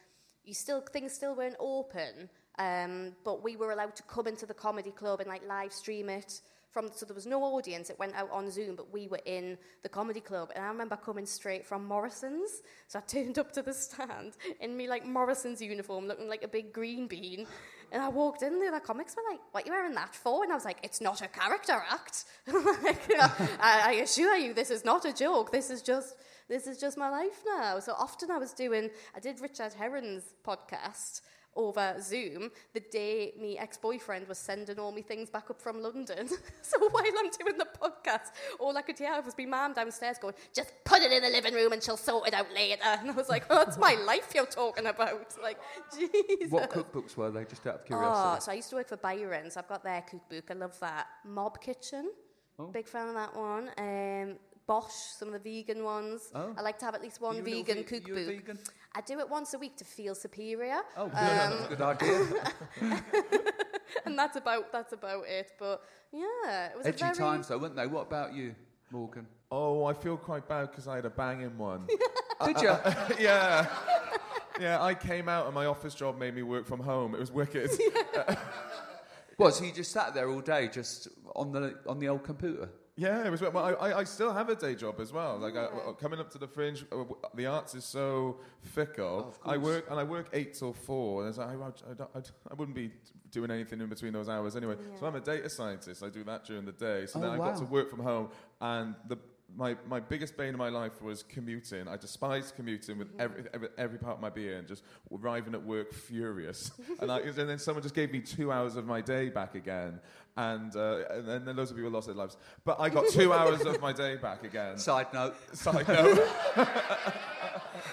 [0.44, 2.30] you still things still weren't open.
[2.60, 6.10] Um, but we were allowed to come into the comedy club and like live stream
[6.10, 6.42] it
[6.78, 9.58] from so there was no audience, it went out on Zoom, but we were in
[9.82, 10.52] the comedy club.
[10.54, 12.62] And I remember coming straight from Morrison's.
[12.88, 16.48] So I turned up to the stand in me like Morrison's uniform, looking like a
[16.48, 17.48] big green bean.
[17.92, 20.44] And I walked in, the other comics were like, What are you wearing that for?
[20.44, 22.26] And I was like, It's not a character act.
[22.46, 23.12] like,
[23.60, 25.52] I, I assure you, this is not a joke.
[25.52, 26.16] This is just
[26.48, 27.80] this is just my life now.
[27.80, 31.22] So often I was doing I did Richard Herring's podcast
[31.58, 36.30] over Zoom the day my ex-boyfriend was sending all my things back up from London.
[36.62, 40.36] so while I'm doing the podcast, all I could hear was my mum downstairs going,
[40.54, 42.82] just put it in the living room and she'll sort it out later.
[42.86, 45.36] And I was like, oh, that's my life you're talking about.
[45.44, 45.60] Like,
[45.98, 46.52] Jesus.
[46.52, 48.10] What cookbooks were they, just out of curiosity?
[48.10, 48.44] Oh, curiosity?
[48.46, 50.46] so I used to work for Byron, so I've got their cookbook.
[50.52, 51.08] I love that.
[51.26, 52.12] Mob Kitchen,
[52.60, 52.66] Oh.
[52.68, 53.70] big fan of that one.
[53.78, 56.30] Um, Bosh, some of the vegan ones.
[56.36, 56.54] Oh.
[56.58, 58.16] I like to have at least one You a vegan ve- cookbook.
[58.28, 58.60] vegan?
[58.94, 62.28] I do it once a week to feel superior, Oh, good, Um, good idea.
[64.06, 65.54] and that's about that's about it.
[65.58, 67.88] But yeah, it was a Edgy very times though, weren't they?
[67.88, 68.56] What about you,
[68.92, 69.26] Morgan?
[69.52, 71.88] Oh, I feel quite bad because I had a banging one.
[72.46, 72.68] Did you?
[73.20, 73.68] yeah.
[74.60, 77.14] Yeah, I came out and my office job made me work from home.
[77.16, 77.70] It was wicked.
[79.38, 79.54] What?
[79.54, 82.70] So you just sat there all day, just on the on the old computer?
[83.00, 83.42] Yeah, it was.
[83.42, 85.38] Well, I, I, still have a day job as well.
[85.38, 85.68] Like I,
[86.00, 87.04] coming up to the fringe, uh,
[87.36, 89.20] the arts is so fickle.
[89.20, 91.28] Of I work and I work eight till four.
[91.28, 92.92] And like, I, I, I, I wouldn't be
[93.30, 94.78] doing anything in between those hours anyway.
[95.00, 96.02] So I'm a data scientist.
[96.02, 97.06] I do that during the day.
[97.06, 98.30] So Oh, then I got to work from home,
[98.60, 99.18] and the
[99.58, 101.88] my, my biggest bane of my life was commuting.
[101.88, 105.94] I despised commuting with every, every, every part of my being, just arriving at work
[105.94, 106.72] furious.
[107.02, 110.00] and, I, and then someone just gave me two hours of my day back again.
[110.38, 112.38] And, uh, and then loads of people lost their lives.
[112.64, 114.78] But I got two hours of my day back again.
[114.78, 115.36] Side note.
[115.56, 116.28] Side note.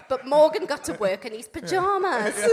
[0.09, 2.35] But Morgan got to work in his pajamas.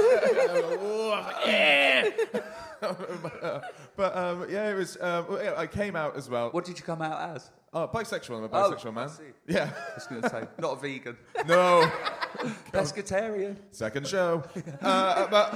[3.95, 4.97] but um, yeah, it was.
[4.99, 6.49] Um, well, yeah, I came out as well.
[6.49, 7.49] What did you come out as?
[7.73, 8.37] Oh, bisexual.
[8.37, 9.09] I'm a Oh, bisexual I man.
[9.09, 9.23] see.
[9.47, 9.69] Yeah.
[9.73, 11.17] I was going to say, not a vegan.
[11.47, 11.89] No.
[12.73, 13.55] Pescatarian.
[13.71, 14.43] Second show.
[14.81, 15.53] uh, but,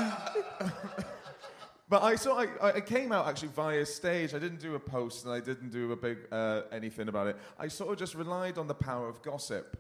[1.89, 2.39] but I saw.
[2.39, 4.33] I, I came out actually via stage.
[4.33, 7.37] I didn't do a post and I didn't do a big uh, anything about it.
[7.59, 9.75] I sort of just relied on the power of gossip,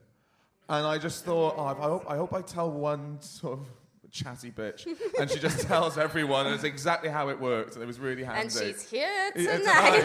[0.69, 3.65] and I just thought, oh, I hope I hope I tell one sort of
[4.11, 4.87] chatty bitch,
[5.19, 8.23] and she just tells everyone, and it's exactly how it worked, and it was really
[8.23, 8.41] handy.
[8.41, 10.03] and she's here Yeah, tonight.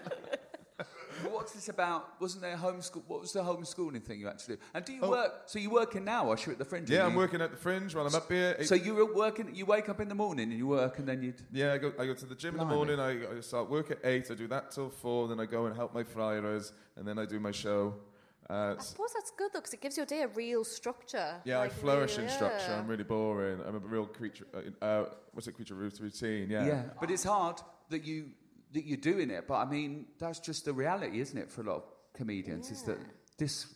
[1.30, 2.20] What's this about?
[2.20, 3.02] Wasn't there a homeschool?
[3.06, 4.56] What was the homeschooling thing you actually?
[4.72, 5.10] And do you Oh.
[5.10, 5.42] work?
[5.46, 6.88] So you're working now, or you at the fringe?
[6.90, 8.56] yeah, Are I'm you- working at the Fringe while I'm up here.
[8.58, 9.54] It- So you were working.
[9.54, 11.40] You wake up in the morning and you work, and then you'd.
[11.52, 12.98] Yeah, I go, I go to the gym in the morning.
[12.98, 14.30] I, I start work at eight.
[14.30, 15.28] I do that till four.
[15.28, 17.94] Then I go and help my friars, and then I do my show.
[18.50, 21.40] Uh, I suppose that's good though, because it gives your day a real structure.
[21.44, 22.66] yeah, Like, I flourish real- in structure.
[22.70, 22.78] yeah.
[22.78, 23.60] I'm really boring.
[23.66, 24.46] I'm a real creature.
[24.54, 25.52] Uh, uh, what's it?
[25.52, 26.50] Creature routine.
[26.50, 26.66] Yeah.
[26.66, 27.56] Yeah, but it's hard
[27.90, 28.30] that you
[28.72, 29.46] that you're doing it.
[29.46, 31.50] But I mean, that's just the reality, isn't it?
[31.50, 32.98] For a lot of comedians, is that
[33.38, 33.66] this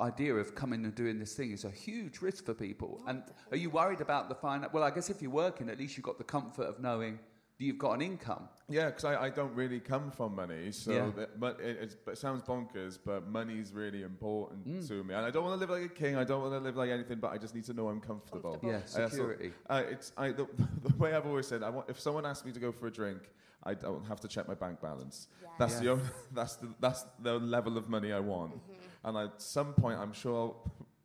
[0.00, 3.02] idea of coming and doing this thing is a huge risk for people.
[3.08, 4.72] And are you worried about the finance?
[4.72, 7.14] Well, I guess if you're working, at least you've got the comfort of knowing
[7.58, 8.48] that you've got an income.
[8.70, 11.10] Yeah, because I, I don't really come from money, so Yeah.
[11.16, 14.86] that, but it, it's, it sounds bonkers, but money's really important Mm.
[14.88, 16.16] to me, and I don't want to live like a king.
[16.16, 18.52] I don't want to live like anything, but I just need to know I'm comfortable.
[18.52, 18.72] Comfortable.
[18.72, 19.52] Yeah, Uh, so, security.
[19.70, 20.46] uh, it's I, the,
[20.84, 22.90] the way I've always said, I want, if someone asks me to go for a
[22.90, 23.22] drink,
[23.64, 25.28] I don't have to check my bank balance.
[25.58, 28.52] That's the only, that's the that's the level of money I want.
[28.54, 29.08] Mm-hmm.
[29.08, 30.54] And at some point, I'm sure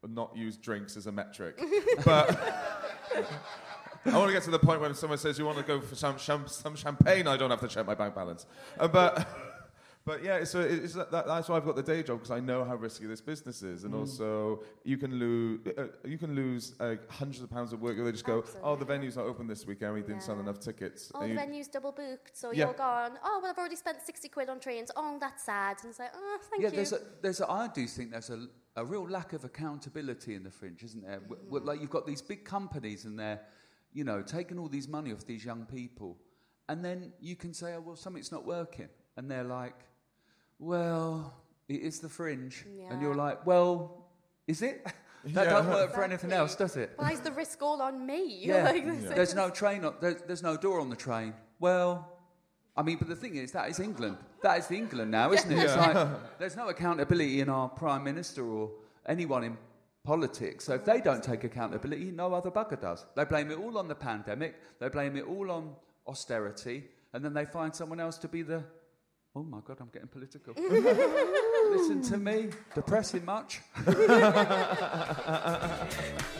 [0.03, 1.59] I'll not use drinks as a metric,
[2.05, 2.27] but.
[4.05, 5.95] I want to get to the point when someone says you want to go for
[5.95, 7.27] some, some, some champagne.
[7.27, 8.45] I don't have to check my bank balance,
[8.79, 9.25] uh, but
[10.05, 12.65] but yeah, so it's, that, that's why I've got the day job because I know
[12.65, 13.85] how risky this business is, Mm.
[13.85, 17.95] and also you can lose uh, you can lose uh, hundreds of pounds of work.
[17.97, 19.93] They just go, oh, the venue's not open this weekend.
[19.93, 21.09] We didn't sell enough tickets.
[21.15, 22.65] Oh, And the venue's double booked, so Yeah.
[22.65, 23.11] you're gone.
[23.23, 24.91] Oh, well, I've already spent 60 quid on trains.
[24.97, 25.77] Oh, that's sad.
[25.81, 26.75] And it's like, oh, thank yeah, you.
[26.75, 30.43] there's a, there's a, I do think there's a, a real lack of accountability in
[30.43, 31.19] the fringe, isn't there?
[31.19, 33.39] W- w- like you've got these big companies and they're,
[33.93, 36.17] you know, taking all these money off these young people,
[36.69, 39.75] and then you can say, oh well, something's not working, and they're like,
[40.59, 41.33] well,
[41.67, 44.05] it is the fringe, and you're like, well,
[44.47, 44.85] is it?
[45.25, 45.53] that Yeah.
[45.53, 46.91] don't work for anything else, does it?
[46.97, 48.41] Why is the risk all on me?
[48.45, 48.63] Yeah.
[48.71, 49.85] Like, this There's no train.
[49.85, 51.33] On, there's, there's no door on the train.
[51.59, 52.09] Well,
[52.75, 54.17] I mean, but the thing is, that is England.
[54.41, 55.59] That is the England now, isn't it?
[55.63, 56.07] It's like
[56.39, 58.71] there's no accountability in our prime minister or
[59.05, 59.57] anyone in
[60.03, 60.65] politics.
[60.65, 63.05] So if they don't take accountability, no other bugger does.
[63.15, 64.55] They blame it all on the pandemic.
[64.79, 65.75] They blame it all on
[66.07, 68.63] austerity, and then they find someone else to be the.
[69.35, 70.53] Oh my God, I'm getting political.
[70.57, 72.49] Listen to me.
[72.75, 73.61] Depressing much?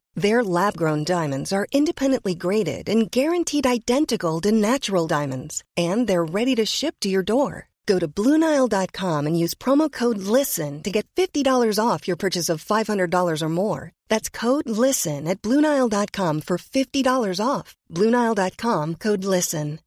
[0.15, 6.25] Their lab grown diamonds are independently graded and guaranteed identical to natural diamonds, and they're
[6.25, 7.69] ready to ship to your door.
[7.85, 12.63] Go to BlueNile.com and use promo code LISTEN to get $50 off your purchase of
[12.63, 13.91] $500 or more.
[14.09, 17.75] That's code LISTEN at BlueNile.com for $50 off.
[17.89, 19.79] BlueNile.com code LISTEN.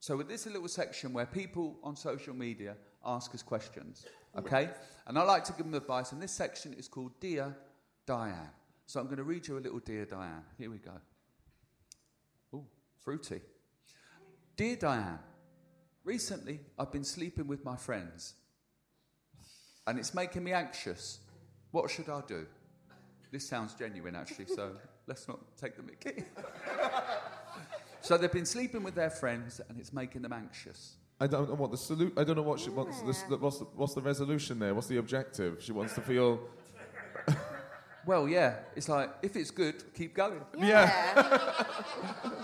[0.00, 2.76] So with this little section where people on social media
[3.06, 4.04] ask us questions,
[4.38, 4.70] okay?
[5.06, 7.56] And I like to give them advice, and this section is called Dear
[8.06, 8.50] Diane.
[8.86, 10.44] So I'm going to read you a little Dear Diane.
[10.58, 10.92] Here we go.
[12.54, 12.64] Ooh,
[13.00, 13.40] fruity.
[14.56, 15.18] Dear Diane,
[16.04, 18.34] recently I've been sleeping with my friends,
[19.86, 21.20] and it's making me anxious.
[21.70, 22.46] What should I do?
[23.32, 24.72] This sounds genuine, actually, so
[25.06, 26.24] let's not take the mickey.
[28.04, 30.96] So they've been sleeping with their friends, and it's making them anxious.
[31.20, 32.12] I don't know what the salute.
[32.16, 33.00] I don't know what she wants.
[33.02, 34.74] This, the, what's, the, what's the resolution there?
[34.74, 35.62] What's the objective?
[35.62, 36.40] She wants to feel.
[38.06, 40.40] Well, yeah, it's like if it's good, keep going.
[40.58, 41.64] yeah.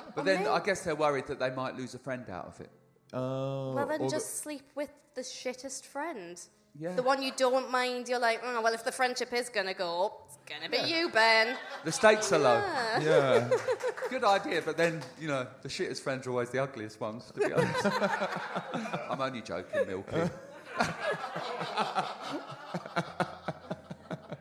[0.15, 2.71] But then I guess they're worried that they might lose a friend out of it.
[3.13, 6.41] Oh, Well, then or the- just sleep with the shittest friend.
[6.79, 6.95] Yeah.
[6.95, 8.09] The one you don't mind.
[8.09, 10.71] You're like, oh, well, if the friendship is going to go, up, it's going to
[10.71, 11.57] be you, Ben.
[11.85, 12.63] The stakes are low.
[13.01, 13.49] yeah.
[14.11, 17.31] Good idea, but then you know the shittest friends are always the ugliest ones.
[17.33, 17.87] To be honest,
[19.11, 20.17] I'm only joking, Milky.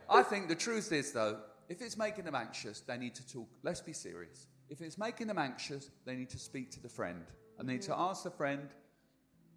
[0.10, 1.38] I think the truth is, though,
[1.68, 3.48] if it's making them anxious, they need to talk.
[3.64, 4.48] Let's be serious.
[4.70, 7.26] If it's making them anxious, they need to speak to the friend.
[7.58, 8.00] And they need to mm.
[8.00, 8.70] ask the friend,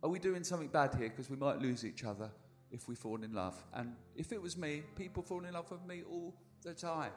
[0.02, 1.08] Are we doing something bad here?
[1.10, 2.30] Because we might lose each other
[2.72, 3.54] if we fall in love.
[3.74, 7.12] And if it was me, people fall in love with me all the time.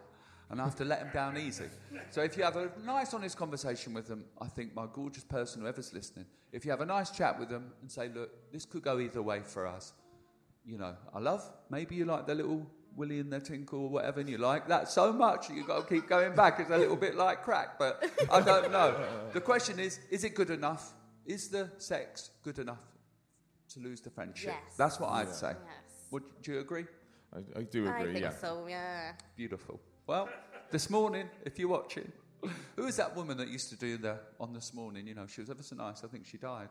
[0.52, 1.66] And I have to let them down easy.
[2.12, 5.62] So if you have a nice, honest conversation with them, I think my gorgeous person,
[5.62, 8.84] whoever's listening, if you have a nice chat with them and say, Look, this could
[8.84, 9.94] go either way for us
[10.66, 11.44] you know, I love.
[11.70, 12.66] Maybe you like the little
[12.96, 15.94] Willie and the Tinkle or whatever, and you like that so much you've got to
[15.94, 16.60] keep going back.
[16.60, 18.98] It's a little bit like crack, but I don't know.
[19.34, 20.94] The question is, is it good enough?
[21.26, 22.95] Is the sex good enough
[23.76, 24.54] to lose the friendship?
[24.54, 24.76] Yes.
[24.78, 25.50] That's what I'd say.
[25.50, 26.08] Yes.
[26.12, 26.86] Would do you agree?
[27.34, 28.14] I, I do I agree.
[28.14, 28.32] think yeah.
[28.32, 29.12] so, yeah.
[29.36, 29.80] Beautiful.
[30.08, 30.30] Well,
[30.72, 32.12] this morning, if you're watching,
[32.76, 35.08] who is that woman that used to do the on this morning?
[35.08, 36.04] You know, she was ever so nice.
[36.04, 36.70] I think she died.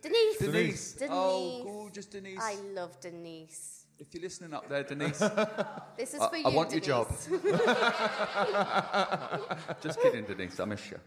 [0.00, 0.38] Denise.
[0.38, 0.92] Denise.
[0.92, 1.10] Denise.
[1.12, 2.38] Oh, gorgeous Denise.
[2.40, 3.84] I love Denise.
[3.98, 5.18] If you're listening up there, Denise,
[5.96, 7.08] This is I- for you, I want your job.
[9.82, 10.60] Just kidding, Denise.
[10.60, 11.00] I miss you.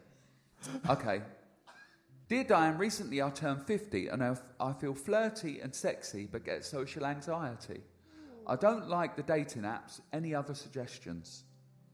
[0.90, 1.22] Okay.
[2.32, 6.64] Dear Diane, recently I turned 50 and I, I feel flirty and sexy but get
[6.64, 7.82] social anxiety.
[8.48, 10.00] I don't like the dating apps.
[10.14, 11.44] Any other suggestions?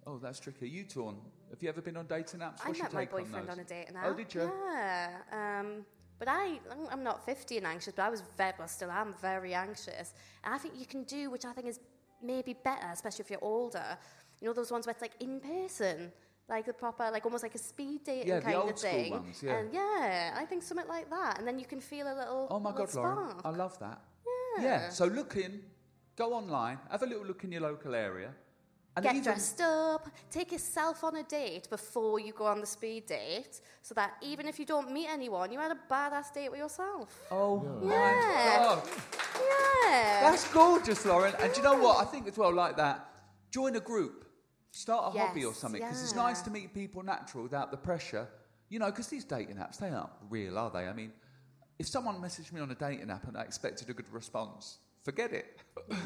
[0.05, 0.69] Oh, that's tricky.
[0.69, 1.17] You two on?
[1.49, 2.61] Have you ever been on dating apps?
[2.63, 3.65] I What's your met my on boyfriend on, those?
[3.65, 4.05] a dating app.
[4.05, 4.51] Oh, did you?
[4.71, 5.09] Yeah.
[5.31, 5.85] Um,
[6.19, 6.59] but I,
[6.91, 10.13] I'm not 50 and anxious, but I was very, well, still am very anxious.
[10.43, 11.79] And I think you can do, which I think is
[12.21, 13.97] maybe better, especially if you're older.
[14.39, 16.11] You know those ones where it's like in person,
[16.49, 19.11] like the proper, like almost like a speed dating Yeah, the kind old of thing.
[19.11, 19.57] ones, yeah.
[19.57, 22.47] And yeah, I think something like that, and then you can feel a little.
[22.49, 23.35] Oh my little God, Lauren.
[23.43, 24.01] I love that.
[24.59, 24.63] Yeah.
[24.63, 24.89] Yeah.
[24.89, 25.61] So look in,
[26.15, 28.33] go online, have a little look in your local area,
[28.95, 32.65] and Get even dressed up, take yourself on a date before you go on the
[32.65, 36.49] speed date, so that even if you don't meet anyone, you had a badass date
[36.49, 37.19] with yourself.
[37.29, 38.57] Oh my Yeah.
[38.57, 38.89] God,
[39.35, 40.29] Yeah.
[40.31, 41.35] that's gorgeous, Lauren.
[41.39, 41.97] And do you know what?
[42.01, 43.05] I think as well, like that,
[43.51, 44.25] join a group,
[44.77, 48.27] start a hobby or something, because it's nice to meet people natural without the pressure.
[48.69, 50.87] You know, because these dating apps, they aren't real, are they?
[50.87, 51.11] I mean,
[51.79, 55.31] if someone messaged me on a dating app and I expected a good response, forget
[55.31, 55.59] it.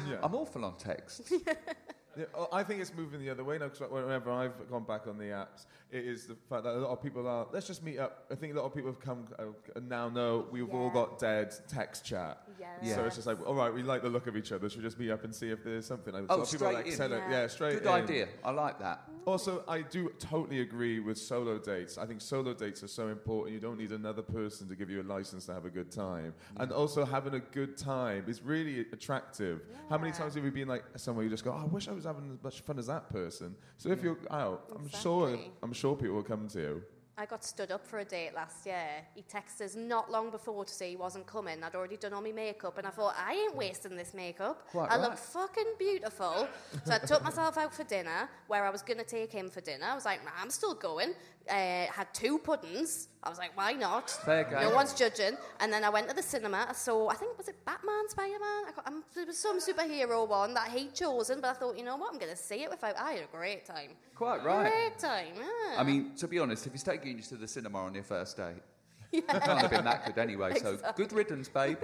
[0.08, 0.18] Yeah.
[0.22, 1.32] I'm awful on text.
[2.16, 5.06] Yeah, oh, I think it's moving the other way now because whenever I've gone back
[5.06, 7.82] on the apps, it is the fact that a lot of people are, let's just
[7.82, 8.26] meet up.
[8.30, 9.44] I think a lot of people have come uh,
[9.76, 12.42] and now know we've all got dead text chat.
[12.60, 12.94] Yes.
[12.96, 14.68] So it's just like, all right, we like the look of each other.
[14.68, 16.12] Should we just meet up and see if there's something.
[16.12, 16.92] Like, Oh, a lot of people are straight like, in.
[16.96, 17.30] send it- Yeah.
[17.30, 17.88] yeah, straight Good in.
[17.88, 18.28] idea.
[18.44, 19.08] I like that.
[19.24, 21.96] Also, I do totally agree with solo dates.
[21.96, 23.54] I think solo dates are so important.
[23.54, 26.34] You don't need another person to give you a license to have a good time.
[26.56, 29.60] And also, having a good time is really attractive.
[29.88, 31.92] How many times have you been like somewhere you just go, oh, I wish I
[31.92, 33.54] was having as much fun as that person?
[33.76, 36.82] So if you're out, I'm sure I'm sure people will come to you.
[37.18, 38.88] I got stood up for a date last year.
[39.14, 41.62] He texted us not long before to say he wasn't coming.
[41.62, 44.66] I'd already done all my makeup, and I thought, I ain't wasting this makeup.
[44.68, 45.02] Quite I right.
[45.02, 46.48] look fucking beautiful.
[46.84, 49.60] so I took myself out for dinner, where I was going to take him for
[49.60, 49.84] dinner.
[49.84, 51.12] I was like, nah, I'm still going.
[51.48, 53.08] Uh, had two puddings.
[53.22, 54.10] I was like, why not?
[54.10, 54.48] Fair.
[54.60, 55.36] No one's judging.
[55.60, 56.66] And then I went to the cinema.
[56.68, 59.02] I saw, I think, was it Batman, Spider Man?
[59.14, 62.18] There was some superhero one that he'd chosen, but I thought, you know what, I'm
[62.18, 62.96] going to see it without.
[62.96, 63.90] I had a great time.
[64.14, 64.70] Quite right.
[64.70, 65.80] Great time, yeah.
[65.80, 68.36] I mean, to be honest, if he's taking you to the cinema on your first
[68.36, 68.62] date,
[69.12, 70.54] it can't have been that good anyway.
[70.58, 71.78] So good riddance, babe.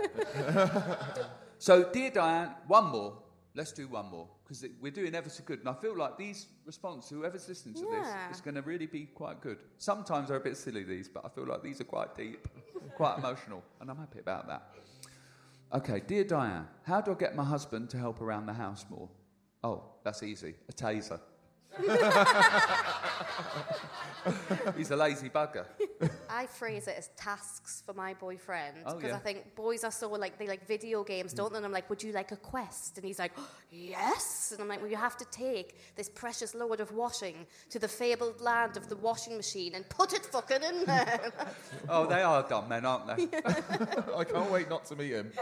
[1.58, 3.18] so, dear Diane, one more.
[3.54, 6.46] Let's do one more because we're doing ever so good, and I feel like these
[6.64, 8.28] responses, whoever's listening to Yeah.
[8.28, 9.58] this, is going to really be quite good.
[9.76, 12.48] Sometimes they're a bit silly these, but I feel like these are quite deep,
[12.94, 14.62] quite emotional, and I'm happy about that.
[15.74, 19.10] Okay, dear Diane, how do I get my husband to help around the house more?
[19.62, 20.54] Oh, that's easy.
[20.70, 21.20] A taser.
[24.76, 25.64] He's a lazy bugger.
[26.28, 29.16] I phrase it as tasks for my boyfriend Oh, because yeah.
[29.16, 31.56] I think boys are so like they like video games, don't they?
[31.56, 32.98] And I'm like, would you like a quest?
[32.98, 33.32] And he's like,
[33.70, 34.50] yes.
[34.52, 37.88] And I'm like, well, you have to take this precious load of washing to the
[37.88, 41.32] fabled land of the washing machine and put it fucking in there.
[41.88, 43.28] Oh, they are dumb men, aren't they?
[44.16, 45.32] I can't wait not to meet him.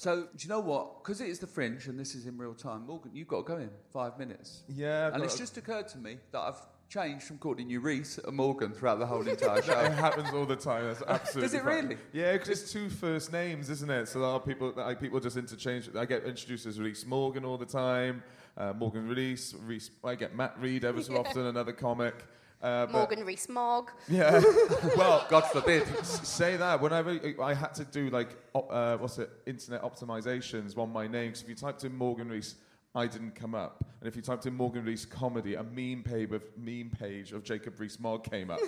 [0.00, 1.04] So, do you know what?
[1.04, 3.52] Because it is the fringe and this is in real time, Morgan, you've got to
[3.52, 4.62] go in five minutes.
[4.66, 6.56] Yeah, I've And got it's just occurred to me that I've
[6.88, 9.78] changed from calling you Reese to Morgan throughout the whole entire show.
[9.78, 9.90] It show.
[9.90, 10.84] happens all the time.
[10.86, 11.42] That's absolutely.
[11.42, 11.84] Does it fine.
[11.84, 11.96] really?
[12.14, 14.08] Yeah, because it's two first names, isn't it?
[14.08, 15.90] So a lot of people, like, people just interchange.
[15.94, 18.22] I get introduced as Reese Morgan all the time.
[18.56, 19.90] Uh, Morgan Reese, Reese.
[20.02, 22.14] I get Matt Reed ever so often, another comic.
[22.62, 23.90] Uh, Morgan Rees-Mogg.
[24.08, 24.42] Yeah.
[24.96, 25.82] well, God forbid.
[25.98, 30.76] s- say that whenever I had to do like op- uh, what's it, internet optimizations
[30.76, 31.28] on my name.
[31.28, 32.56] Because if you typed in Morgan Reese,
[32.94, 36.32] I didn't come up, and if you typed in Morgan Reese comedy, a meme page
[36.32, 38.58] of meme page of Jacob Reese Mogg came up.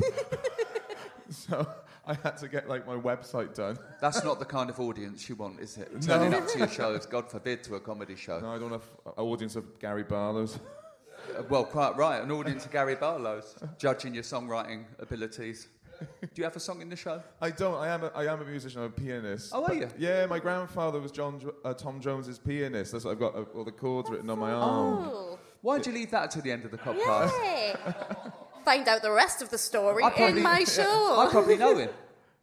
[1.28, 1.66] so
[2.06, 3.78] I had to get like my website done.
[4.00, 5.90] That's not the kind of audience you want, is it?
[6.02, 8.38] Turning up to your shows, God forbid, to a comedy show.
[8.40, 10.58] No, I don't have an audience of Gary Barlow's.
[11.48, 12.22] Well, quite right.
[12.22, 15.68] An audience of Gary Barlow's judging your songwriting abilities.
[16.20, 17.22] Do you have a song in the show?
[17.40, 17.74] I don't.
[17.76, 18.02] I am.
[18.02, 18.80] A, I am a musician.
[18.80, 19.52] I'm a pianist.
[19.54, 19.88] Oh, are you?
[19.98, 22.90] Yeah, my grandfather was John uh, Tom Jones's pianist.
[22.92, 25.08] That's what I've got uh, all the chords written on my arm.
[25.12, 27.30] Oh, Why'd you leave that to the end of the podcast?
[27.44, 27.74] yay!
[28.64, 30.82] Find out the rest of the story I probably- in my show.
[31.20, 31.90] I probably know him.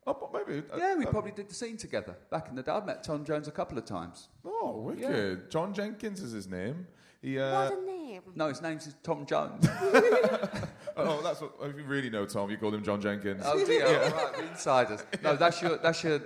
[0.07, 0.63] Oh, but maybe.
[0.73, 2.71] uh, Yeah, we uh, probably did the scene together back in the day.
[2.71, 4.29] I've met Tom Jones a couple of times.
[4.43, 5.51] Oh, wicked.
[5.51, 6.87] John Jenkins is his name.
[7.21, 7.37] He.
[7.37, 7.98] Uh, what a name.
[8.35, 9.67] No, his name's Tom Jones.
[10.97, 11.53] oh, that's what.
[11.61, 13.43] If you really know Tom, you call him John Jenkins.
[13.45, 15.03] oh dear, all right, the insiders.
[15.23, 16.19] No, that's your, that's your.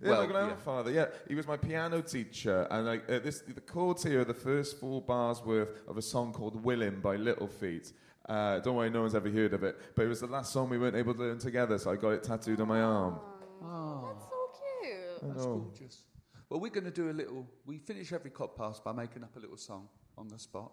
[0.00, 0.92] Yeah, well, my grandfather.
[0.92, 1.06] Yeah.
[1.26, 4.78] he was my piano teacher, and like uh, this, the chords here are the first
[4.78, 7.92] four bars worth of a song called "Willin" by Little Feat.
[8.28, 10.68] Uh, don't worry, no one's ever heard of it, but it was the last song
[10.68, 13.18] we weren't able to learn together, so I got it tattooed on my arm.
[13.62, 14.08] Oh.
[14.12, 14.50] That's so
[14.82, 15.34] cute.
[15.34, 16.02] That's gorgeous.
[16.48, 17.46] Well, we're going to do a little.
[17.66, 20.72] We finish every cop pass by making up a little song on the spot.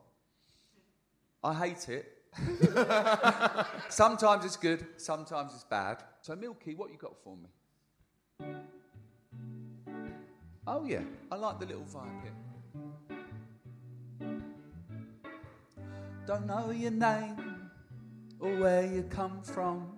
[1.45, 2.11] I hate it.
[3.89, 6.03] sometimes it's good, sometimes it's bad.
[6.21, 8.47] So, Milky, what you got for me?
[10.65, 12.33] Oh, yeah, I like the little vibe here.
[16.25, 17.69] Don't know your name
[18.39, 19.91] or where you come from.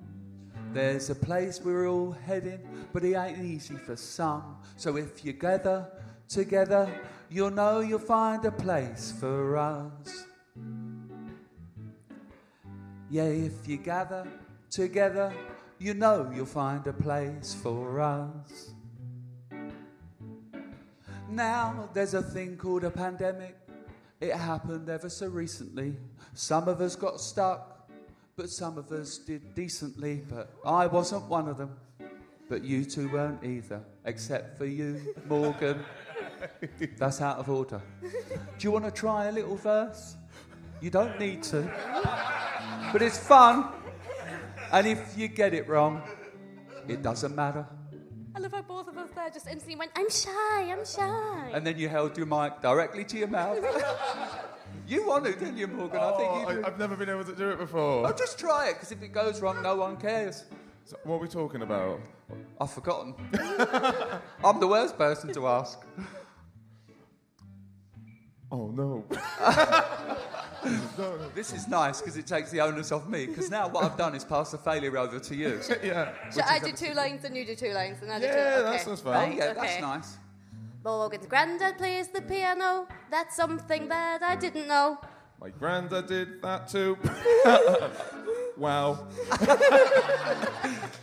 [0.73, 2.59] There's a place we're all heading,
[2.91, 4.57] but it ain't easy for some.
[4.75, 5.87] So if you gather
[6.27, 6.93] together,
[7.29, 10.25] you'll know you'll find a place for us.
[13.09, 14.27] Yeah, if you gather
[14.69, 15.33] together,
[15.79, 18.71] you know you'll find a place for us.
[21.29, 23.55] Now there's a thing called a pandemic.
[24.19, 25.95] It happened ever so recently.
[26.33, 27.89] Some of us got stuck,
[28.35, 30.23] but some of us did decently.
[30.29, 31.77] But I wasn't one of them.
[32.49, 35.79] But you two weren't either, except for you, Morgan.
[36.97, 37.81] That's out of order.
[38.01, 38.09] Do
[38.59, 40.15] you want to try a little verse?
[40.81, 42.43] You don't need to.
[42.91, 43.69] But it's fun.
[44.71, 46.01] And if you get it wrong,
[46.87, 47.65] it doesn't matter.
[48.35, 51.49] I love how both of us there just instantly went, I'm shy, I'm shy.
[51.53, 53.57] And then you held your mic directly to your mouth.
[54.87, 55.99] you want to, didn't you, Morgan?
[55.99, 56.63] I think Oh, you do.
[56.63, 58.07] I, I've never been able to do it before.
[58.07, 60.43] Oh, just try it, because if it goes wrong, no one cares.
[60.85, 61.99] So what are we talking about?
[62.61, 63.15] I've forgotten.
[64.43, 65.79] I'm the worst person to ask.
[68.51, 69.03] Oh no.
[71.35, 73.25] This is nice because it takes the onus off me.
[73.27, 75.59] Because now what I've done is pass the failure over to you.
[75.83, 76.13] yeah.
[76.33, 78.63] Should I do two lines and you do two lines and I do Yeah, two?
[78.63, 78.83] that Okay.
[78.83, 79.37] sounds Oh, fine.
[79.37, 79.59] yeah, Okay.
[79.61, 80.17] that's nice.
[80.83, 82.87] Morgan's granddad plays the piano.
[83.11, 84.97] That's something that I didn't know.
[85.39, 86.97] My granddad did that too.
[88.57, 89.05] wow.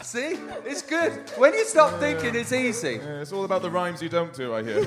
[0.01, 0.39] See?
[0.65, 1.31] It's good.
[1.37, 2.99] When you stop thinking, it's easy.
[3.03, 4.85] Yeah, it's all about the rhymes you don't do, I hear.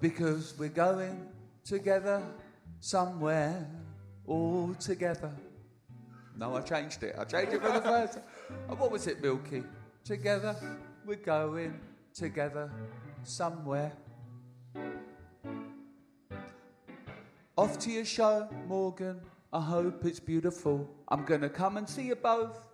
[0.00, 1.26] Because we're going
[1.64, 2.22] together
[2.80, 3.68] somewhere,
[4.26, 5.30] all together.
[6.36, 7.14] No, I changed it.
[7.18, 8.78] I changed it for the first time.
[8.78, 9.62] What was it, Milky?
[10.04, 10.56] Together,
[11.04, 11.78] we're going
[12.14, 12.70] together
[13.22, 13.92] somewhere.
[17.56, 19.20] Off to your show, Morgan.
[19.52, 20.88] I hope it's beautiful.
[21.08, 22.66] I'm going to come and see you both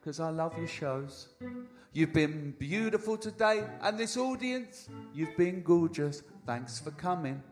[0.00, 1.28] because I love your shows.
[1.92, 6.22] You've been beautiful today, and this audience, you've been gorgeous.
[6.46, 7.42] Thanks for coming.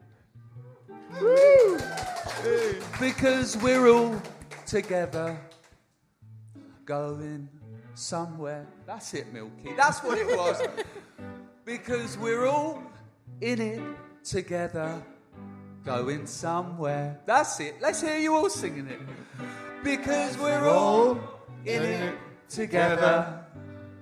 [2.99, 4.21] Because we're all
[4.67, 5.39] together
[6.85, 7.49] going
[7.95, 8.67] somewhere.
[8.87, 9.75] That's it, Milky.
[9.77, 10.63] That's what it was.
[11.65, 12.83] because we're all
[13.41, 13.83] in it
[14.25, 15.03] together
[15.85, 17.21] going somewhere.
[17.27, 17.77] That's it.
[17.81, 19.01] Let's hear you all singing it.
[19.83, 21.19] Because we're all
[21.65, 23.45] in it together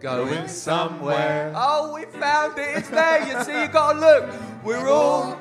[0.01, 1.53] going somewhere.
[1.55, 2.79] Oh, we found it.
[2.79, 3.27] It's there.
[3.27, 4.65] You see, you got to look.
[4.65, 5.39] We're all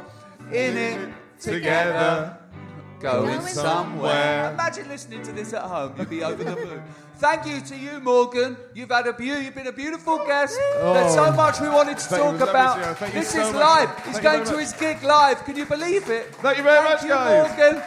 [0.51, 1.09] in it
[1.39, 2.38] together
[2.99, 4.51] going somewhere.
[4.53, 5.93] Imagine listening to this at home.
[5.97, 6.81] You'd be over the moon.
[7.15, 8.57] Thank you to you, Morgan.
[8.75, 10.57] You've had a beau- You've been a beautiful guest.
[10.75, 11.31] There's so oh.
[11.31, 12.97] much we wanted to Thank talk It about.
[12.97, 13.11] to see you.
[13.13, 13.61] This so is much.
[13.61, 14.05] live.
[14.05, 14.59] He's you going to much.
[14.61, 15.43] his gig live.
[15.43, 16.35] Can you believe it?
[16.35, 17.57] Thank you very much, you, guys.
[17.57, 17.83] Morgan.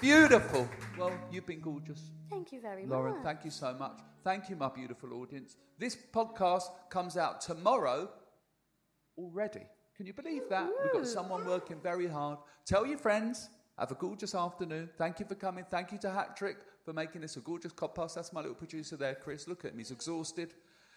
[0.00, 0.68] Beautiful.
[0.98, 2.00] Well, you've been gorgeous.
[2.30, 3.24] Thank you very Lauren, much.
[3.24, 3.98] thank you so much.
[4.24, 5.56] Thank you, my beautiful audience.
[5.78, 8.08] This podcast comes out tomorrow
[9.18, 9.66] already.
[10.02, 10.68] Can you believe that?
[10.82, 12.38] We've got someone working very hard.
[12.66, 13.48] Tell your friends.
[13.78, 14.90] Have a gorgeous afternoon.
[14.98, 15.64] Thank you for coming.
[15.70, 18.14] Thank you to Hattrick for making this a gorgeous podcast.
[18.14, 19.46] That's my little producer there, Chris.
[19.46, 19.78] Look at him.
[19.78, 20.54] He's exhausted.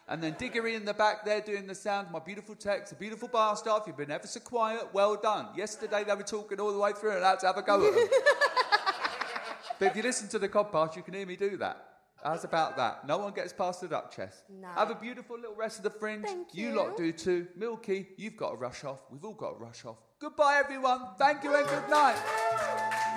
[0.08, 2.10] And then Diggory in the back there doing the sound.
[2.10, 3.84] My beautiful text, a beautiful bar staff.
[3.86, 4.88] You've been ever so quiet.
[4.92, 5.50] Well done.
[5.56, 7.88] Yesterday they were talking all the way through and I had to have a go
[7.88, 8.08] at them.
[9.78, 11.95] But if you listen to the podcast, you can hear me do that.
[12.26, 13.06] How's about that?
[13.06, 14.46] No one gets past the duck chest.
[14.50, 14.68] No.
[14.70, 16.26] Have a beautiful little rest of the fringe.
[16.26, 16.76] Thank You you.
[16.76, 17.46] lot do too.
[17.56, 18.98] Milky, you've got to rush off.
[19.12, 19.98] We've all got to rush off.
[20.18, 21.02] Goodbye, everyone.
[21.20, 22.18] Thank you and good night.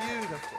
[0.07, 0.59] Beautiful.